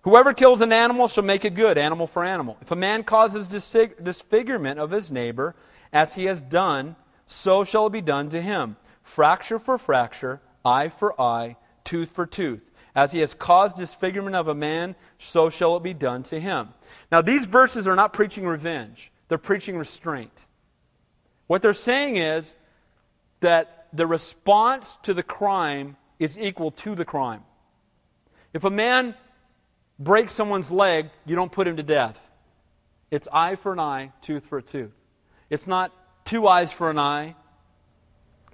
[0.00, 2.56] Whoever kills an animal shall make it good, animal for animal.
[2.62, 5.56] If a man causes disfigurement of his neighbor,
[5.92, 8.76] as he has done, so shall it be done to him.
[9.02, 12.62] Fracture for fracture, eye for eye, tooth for tooth.
[12.94, 16.70] As he has caused disfigurement of a man, so shall it be done to him.
[17.12, 20.32] Now, these verses are not preaching revenge, they're preaching restraint.
[21.46, 22.54] What they're saying is
[23.40, 27.42] that the response to the crime is equal to the crime.
[28.52, 29.14] If a man
[29.98, 32.20] breaks someone's leg, you don't put him to death.
[33.10, 34.92] It's eye for an eye, tooth for a tooth.
[35.50, 35.92] It's not
[36.24, 37.36] two eyes for an eye,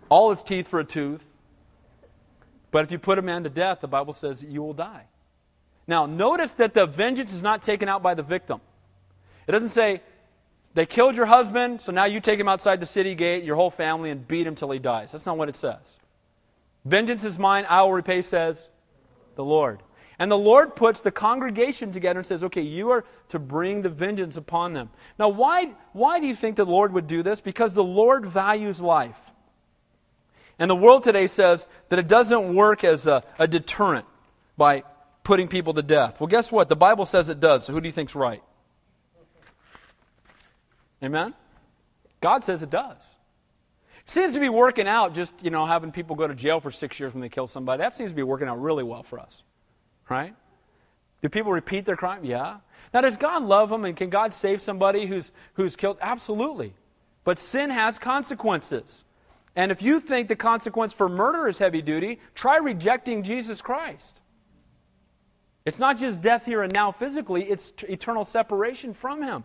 [0.08, 1.24] all its teeth for a tooth.
[2.72, 5.04] But if you put a man to death, the Bible says you will die.
[5.86, 8.60] Now, notice that the vengeance is not taken out by the victim.
[9.46, 10.00] It doesn't say,
[10.74, 13.70] they killed your husband, so now you take him outside the city gate, your whole
[13.70, 15.12] family, and beat him till he dies.
[15.12, 15.98] That's not what it says.
[16.84, 18.66] Vengeance is mine, I will repay, says
[19.34, 19.82] the Lord.
[20.18, 23.88] And the Lord puts the congregation together and says, okay, you are to bring the
[23.88, 24.88] vengeance upon them.
[25.18, 27.40] Now, why, why do you think the Lord would do this?
[27.40, 29.20] Because the Lord values life.
[30.58, 34.06] And the world today says that it doesn't work as a, a deterrent
[34.56, 34.84] by
[35.24, 36.20] putting people to death.
[36.20, 36.68] Well, guess what?
[36.68, 37.64] The Bible says it does.
[37.64, 38.42] So who do you think's right?
[41.02, 41.34] Amen?
[42.20, 42.96] God says it does.
[44.04, 46.70] It seems to be working out just, you know, having people go to jail for
[46.70, 47.82] six years when they kill somebody.
[47.82, 49.42] That seems to be working out really well for us.
[50.08, 50.34] Right?
[51.22, 52.24] Do people repeat their crime?
[52.24, 52.58] Yeah.
[52.92, 55.98] Now, does God love them and can God save somebody who's, who's killed?
[56.00, 56.74] Absolutely.
[57.24, 59.04] But sin has consequences.
[59.54, 64.18] And if you think the consequence for murder is heavy duty, try rejecting Jesus Christ.
[65.64, 69.44] It's not just death here and now physically, it's t- eternal separation from Him.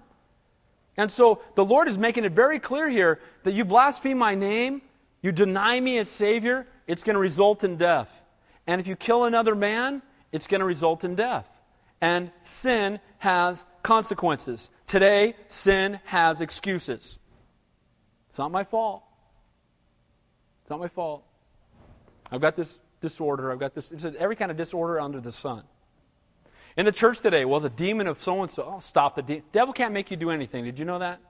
[0.95, 4.82] And so the Lord is making it very clear here that you blaspheme my name,
[5.22, 8.10] you deny me as Savior, it's going to result in death.
[8.66, 10.01] And if you kill another man,
[10.32, 11.47] it's going to result in death.
[12.01, 14.70] And sin has consequences.
[14.88, 17.18] Today, sin has excuses.
[18.30, 19.03] It's not my fault.
[20.68, 21.24] It's not my fault.
[22.30, 23.53] I've got this disorder.
[23.53, 23.89] I've got this.
[23.89, 25.63] It's every kind of disorder under the sun.
[26.76, 29.43] In the church today, well, the demon of so and so, oh, stop the de-
[29.53, 30.65] devil can't make you do anything.
[30.65, 31.22] Did you know that?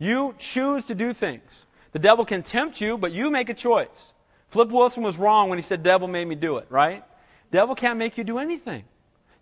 [0.00, 1.66] You choose to do things.
[1.92, 4.12] The devil can tempt you, but you make a choice.
[4.48, 7.04] Flip Wilson was wrong when he said, Devil made me do it, right?
[7.52, 8.82] Devil can't make you do anything.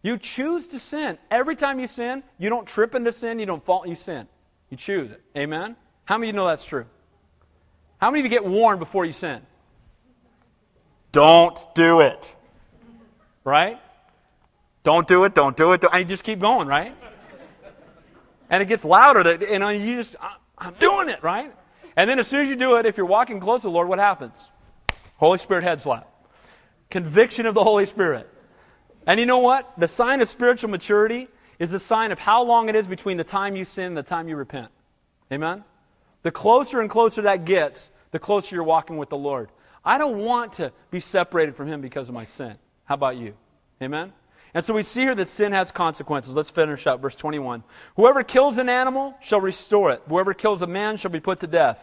[0.02, 1.16] You choose to sin.
[1.30, 4.28] Every time you sin, you don't trip into sin, you don't fall, you sin.
[4.68, 5.22] You choose it.
[5.38, 5.74] Amen?
[6.04, 6.84] How many of you know that's true?
[8.03, 9.42] How many of you get warned before you sin?
[11.12, 12.34] Don't do it.
[13.44, 13.78] Right?
[14.82, 15.82] Don't do it, don't do it.
[15.82, 16.96] Don't, and you just keep going, right?
[18.50, 19.22] And it gets louder.
[19.22, 20.16] That, you you just,
[20.59, 21.55] I'm doing it, right?
[21.96, 23.86] And then as soon as you do it, if you're walking close to the Lord,
[23.86, 24.50] what happens?
[25.18, 26.11] Holy Spirit head slap.
[26.90, 28.28] Conviction of the Holy Spirit.
[29.07, 29.74] And you know what?
[29.78, 31.28] The sign of spiritual maturity
[31.61, 34.03] is the sign of how long it is between the time you sin and the
[34.03, 34.72] time you repent.
[35.30, 35.62] Amen?
[36.22, 39.50] The closer and closer that gets, the closer you're walking with the Lord.
[39.84, 42.54] I don't want to be separated from Him because of my sin.
[42.84, 43.34] How about you?
[43.82, 44.12] Amen?
[44.54, 46.36] And so we see here that sin has consequences.
[46.36, 47.64] Let's finish up verse 21.
[47.96, 50.02] Whoever kills an animal shall restore it.
[50.08, 51.78] Whoever kills a man shall be put to death.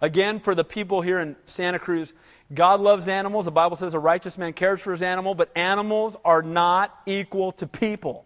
[0.00, 2.12] Again, for the people here in Santa Cruz,
[2.52, 3.44] God loves animals.
[3.44, 7.52] The Bible says a righteous man cares for his animal, but animals are not equal
[7.52, 8.24] to people.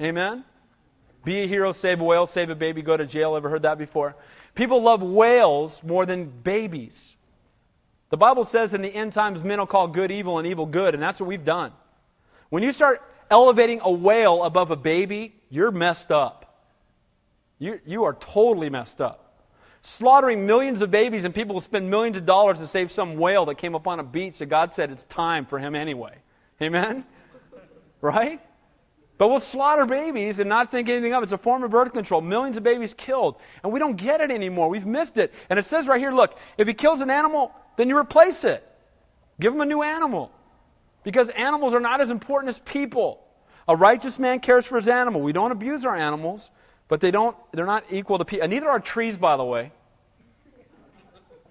[0.00, 0.44] Amen?
[1.24, 3.36] Be a hero, save a whale, save a baby, go to jail.
[3.36, 4.14] Ever heard that before?
[4.58, 7.16] People love whales more than babies.
[8.10, 10.94] The Bible says in the end times men will call good evil and evil good,
[10.94, 11.70] and that's what we've done.
[12.48, 13.00] When you start
[13.30, 16.60] elevating a whale above a baby, you're messed up.
[17.60, 19.44] You, you are totally messed up.
[19.82, 23.46] Slaughtering millions of babies, and people will spend millions of dollars to save some whale
[23.46, 26.16] that came up on a beach that God said it's time for him anyway.
[26.60, 27.04] Amen?
[28.00, 28.40] Right?
[29.18, 31.24] But we'll slaughter babies and not think anything of it.
[31.24, 32.20] It's a form of birth control.
[32.20, 33.34] Millions of babies killed.
[33.64, 34.68] And we don't get it anymore.
[34.68, 35.34] We've missed it.
[35.50, 38.64] And it says right here look, if he kills an animal, then you replace it.
[39.40, 40.30] Give him a new animal.
[41.02, 43.20] Because animals are not as important as people.
[43.66, 45.20] A righteous man cares for his animal.
[45.20, 46.50] We don't abuse our animals,
[46.86, 48.44] but they don't, they're not equal to people.
[48.44, 49.72] And neither are trees, by the way.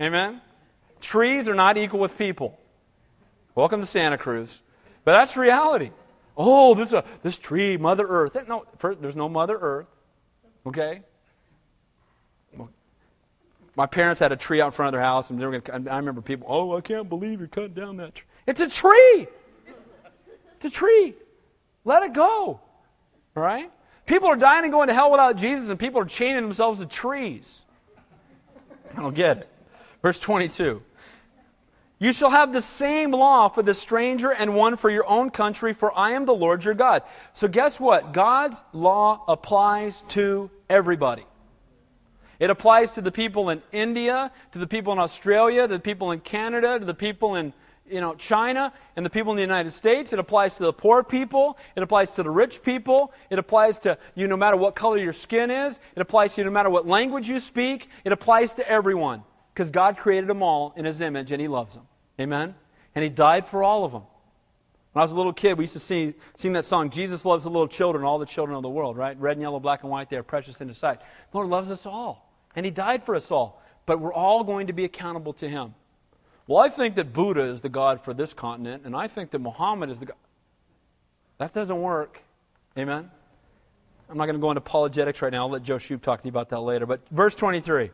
[0.01, 0.41] Amen?
[1.01, 2.57] Trees are not equal with people.
[3.55, 4.61] Welcome to Santa Cruz.
[5.03, 5.91] But that's reality.
[6.37, 8.37] Oh, this, uh, this tree, Mother Earth.
[8.47, 9.87] No, first, there's no Mother Earth.
[10.67, 11.01] Okay?
[13.75, 15.87] My parents had a tree out in front of their house, and they were going
[15.87, 18.27] I remember people, oh, I can't believe you're cutting down that tree.
[18.47, 19.27] It's a tree.
[20.55, 21.13] It's a tree.
[21.85, 22.59] Let it go.
[23.35, 23.71] All right?
[24.07, 26.85] People are dying and going to hell without Jesus, and people are chaining themselves to
[26.85, 27.59] trees.
[28.95, 29.49] I don't get it.
[30.01, 30.81] Verse 22.
[31.99, 35.73] You shall have the same law for the stranger and one for your own country,
[35.73, 37.01] for I am the Lord your God.
[37.33, 38.13] So, guess what?
[38.13, 41.25] God's law applies to everybody.
[42.39, 46.11] It applies to the people in India, to the people in Australia, to the people
[46.11, 47.51] in Canada, to the people in
[47.89, 50.13] you know, China and the people in the United States.
[50.13, 51.57] It applies to the poor people.
[51.75, 53.11] It applies to the rich people.
[53.31, 55.79] It applies to you no matter what color your skin is.
[55.95, 57.89] It applies to you no matter what language you speak.
[58.03, 59.23] It applies to everyone
[59.57, 61.87] because God created them all in His image and He loves them.
[62.21, 62.53] Amen?
[62.93, 64.03] And He died for all of them.
[64.93, 67.43] When I was a little kid, we used to sing, sing that song, Jesus loves
[67.43, 69.19] the little children, all the children of the world, right?
[69.19, 70.99] Red and yellow, black and white, they are precious in His sight.
[70.99, 73.63] The Lord loves us all, and He died for us all.
[73.87, 75.73] But we're all going to be accountable to Him.
[76.45, 79.39] Well, I think that Buddha is the God for this continent, and I think that
[79.39, 80.17] Muhammad is the God.
[81.39, 82.21] That doesn't work.
[82.77, 83.09] Amen?
[84.07, 85.47] I'm not going to go into apologetics right now.
[85.47, 86.85] I'll let Joe Shoup talk to you about that later.
[86.85, 87.89] But verse 23.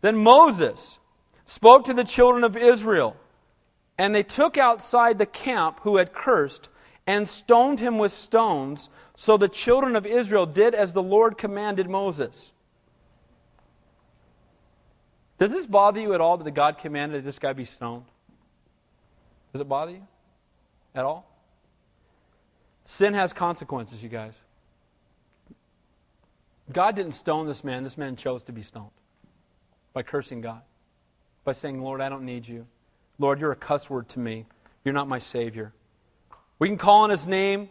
[0.00, 0.98] Then Moses
[1.46, 3.16] spoke to the children of Israel,
[3.96, 6.68] and they took outside the camp who had cursed
[7.06, 8.90] and stoned him with stones.
[9.16, 12.52] So the children of Israel did as the Lord commanded Moses.
[15.38, 18.04] Does this bother you at all that the God commanded this guy be stoned?
[19.52, 20.06] Does it bother you
[20.94, 21.26] at all?
[22.84, 24.34] Sin has consequences, you guys.
[26.72, 28.90] God didn't stone this man, this man chose to be stoned
[29.92, 30.62] by cursing God,
[31.44, 32.66] by saying, Lord, I don't need you.
[33.18, 34.46] Lord, you're a cuss word to me.
[34.84, 35.72] You're not my Savior.
[36.58, 37.68] We can call on His name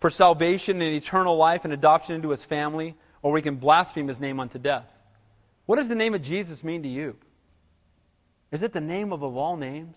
[0.00, 4.20] for salvation and eternal life and adoption into His family, or we can blaspheme His
[4.20, 4.86] name unto death.
[5.66, 7.16] What does the name of Jesus mean to you?
[8.50, 9.96] Is it the name of, all names?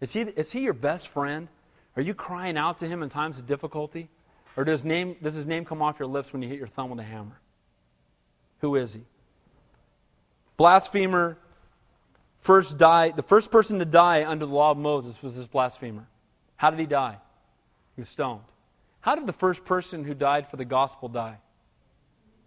[0.00, 1.48] Is he, is he your best friend?
[1.96, 4.08] Are you crying out to Him in times of difficulty?
[4.56, 6.90] Or does, name, does His name come off your lips when you hit your thumb
[6.90, 7.40] with a hammer?
[8.60, 9.00] Who is He?
[10.58, 11.38] Blasphemer
[12.40, 16.06] first died, the first person to die under the law of Moses was this blasphemer.
[16.56, 17.16] How did he die?
[17.94, 18.42] He was stoned.
[19.00, 21.38] How did the first person who died for the gospel die?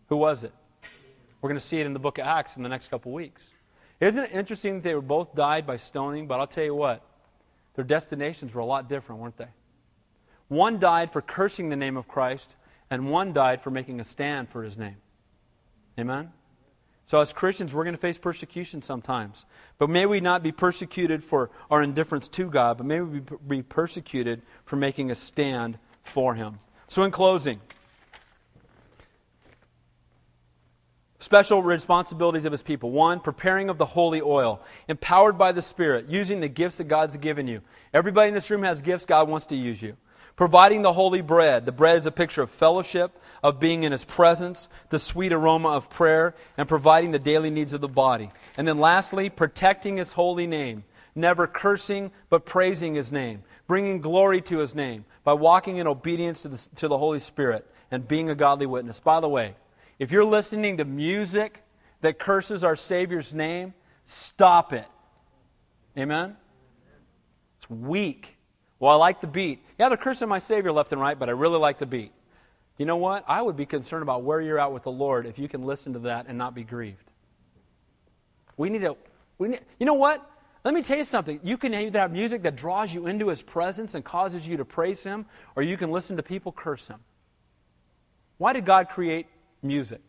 [0.09, 0.53] Who was it?
[1.41, 3.41] We're going to see it in the book of Acts in the next couple weeks.
[4.01, 6.28] Isn't it interesting that they were both died by stoning?
[6.28, 7.01] But I'll tell you what,
[7.76, 9.47] their destinations were a lot different, weren't they?
[10.49, 12.55] One died for cursing the name of Christ,
[12.89, 14.97] and one died for making a stand for his name.
[15.97, 16.32] Amen?
[17.12, 19.43] So, as Christians, we're going to face persecution sometimes.
[19.78, 23.62] But may we not be persecuted for our indifference to God, but may we be
[23.64, 26.59] persecuted for making a stand for Him.
[26.88, 27.59] So, in closing,
[31.20, 32.91] special responsibilities of His people.
[32.91, 37.18] One, preparing of the holy oil, empowered by the Spirit, using the gifts that God's
[37.18, 37.59] given you.
[37.93, 39.97] Everybody in this room has gifts, God wants to use you.
[40.41, 41.67] Providing the holy bread.
[41.67, 45.69] The bread is a picture of fellowship, of being in His presence, the sweet aroma
[45.69, 48.31] of prayer, and providing the daily needs of the body.
[48.57, 50.83] And then lastly, protecting His holy name.
[51.13, 53.43] Never cursing, but praising His name.
[53.67, 57.71] Bringing glory to His name by walking in obedience to the, to the Holy Spirit
[57.91, 58.99] and being a godly witness.
[58.99, 59.53] By the way,
[59.99, 61.63] if you're listening to music
[62.01, 63.75] that curses our Savior's name,
[64.07, 64.87] stop it.
[65.95, 66.35] Amen?
[67.59, 68.39] It's weak.
[68.81, 69.63] Well, I like the beat.
[69.82, 72.11] Yeah, they're cursing my Savior left and right, but I really like the beat.
[72.77, 73.25] You know what?
[73.27, 75.93] I would be concerned about where you're at with the Lord if you can listen
[75.93, 77.09] to that and not be grieved.
[78.57, 78.95] We need to,
[79.39, 80.23] we need, you know what?
[80.63, 81.39] Let me tell you something.
[81.41, 84.65] You can either have music that draws you into His presence and causes you to
[84.65, 85.25] praise Him,
[85.55, 86.99] or you can listen to people curse Him.
[88.38, 89.25] Why did God create
[89.63, 90.01] music?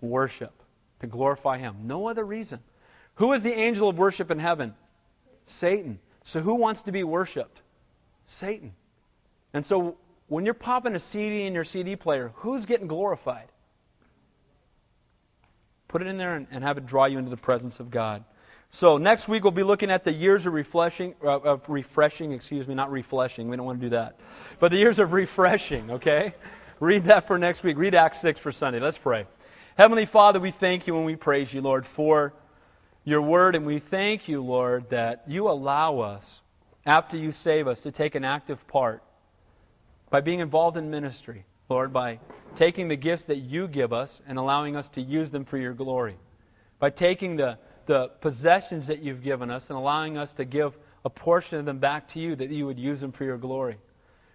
[0.00, 0.62] Worship,
[1.00, 1.76] to glorify Him.
[1.84, 2.60] No other reason.
[3.16, 4.72] Who is the angel of worship in heaven?
[5.44, 5.98] Satan.
[6.24, 7.60] So who wants to be worshiped?
[8.32, 8.72] Satan.
[9.54, 9.96] And so
[10.28, 13.48] when you're popping a CD in your CD player, who's getting glorified?
[15.88, 18.24] Put it in there and, and have it draw you into the presence of God.
[18.70, 22.66] So next week we'll be looking at the years of refreshing, uh, of refreshing, excuse
[22.66, 23.48] me, not refreshing.
[23.48, 24.18] We don't want to do that,
[24.58, 25.90] but the years of refreshing.
[25.90, 26.34] Okay,
[26.80, 27.76] read that for next week.
[27.76, 28.80] Read Acts six for Sunday.
[28.80, 29.26] Let's pray.
[29.76, 32.32] Heavenly Father, we thank you and we praise you, Lord, for
[33.04, 36.40] your word, and we thank you, Lord, that you allow us,
[36.84, 39.02] after you save us, to take an active part
[40.10, 42.18] by being involved in ministry, Lord, by
[42.54, 45.72] taking the gifts that you give us and allowing us to use them for your
[45.72, 46.16] glory,
[46.78, 51.10] by taking the, the possessions that you've given us and allowing us to give a
[51.10, 53.78] portion of them back to you that you would use them for your glory,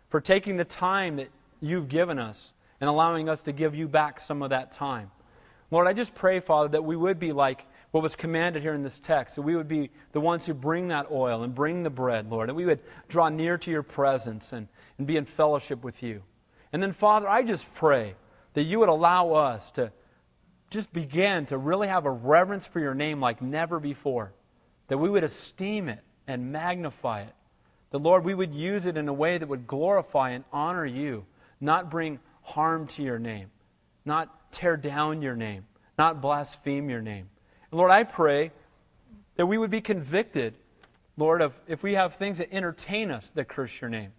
[0.10, 1.30] for taking the time that
[1.62, 5.12] you've given us and allowing us to give you back some of that time.
[5.70, 7.66] Lord, I just pray, Father, that we would be like
[7.98, 10.90] what was commanded here in this text, that we would be the ones who bring
[10.90, 14.54] that oil and bring the bread, Lord, that we would draw near to your presence
[14.54, 14.68] and,
[15.00, 16.22] and be in fellowship with you.
[16.72, 18.14] And then, Father, I just pray
[18.54, 19.92] that you would allow us to
[20.70, 24.32] just begin to really have a reverence for your name like never before,
[24.90, 27.34] that we would esteem it and magnify it.
[27.90, 31.26] That, Lord, we would use it in a way that would glorify and honor you,
[31.60, 33.50] not bring harm to your name,
[34.06, 35.66] not tear down your name,
[35.98, 37.30] not blaspheme your name.
[37.72, 38.52] Lord, I pray
[39.36, 40.56] that we would be convicted,
[41.18, 44.12] Lord, of if we have things that entertain us that curse your name.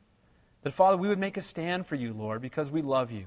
[0.62, 3.26] That, Father, we would make a stand for you, Lord, because we love you.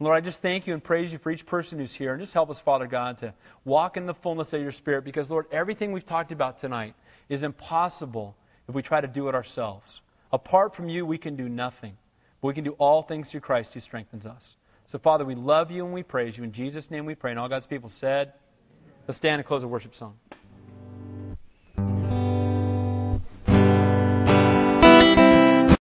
[0.00, 2.12] Lord, I just thank you and praise you for each person who's here.
[2.12, 3.32] And just help us, Father God, to
[3.64, 6.94] walk in the fullness of your Spirit because, Lord, everything we've talked about tonight
[7.28, 8.36] is impossible
[8.68, 10.00] if we try to do it ourselves.
[10.32, 11.96] Apart from you, we can do nothing.
[12.40, 14.56] But we can do all things through Christ who strengthens us.
[14.86, 16.44] So, Father, we love you and we praise you.
[16.44, 17.30] In Jesus' name we pray.
[17.30, 18.32] And all God's people said,
[19.06, 20.18] let's stand and close a worship song.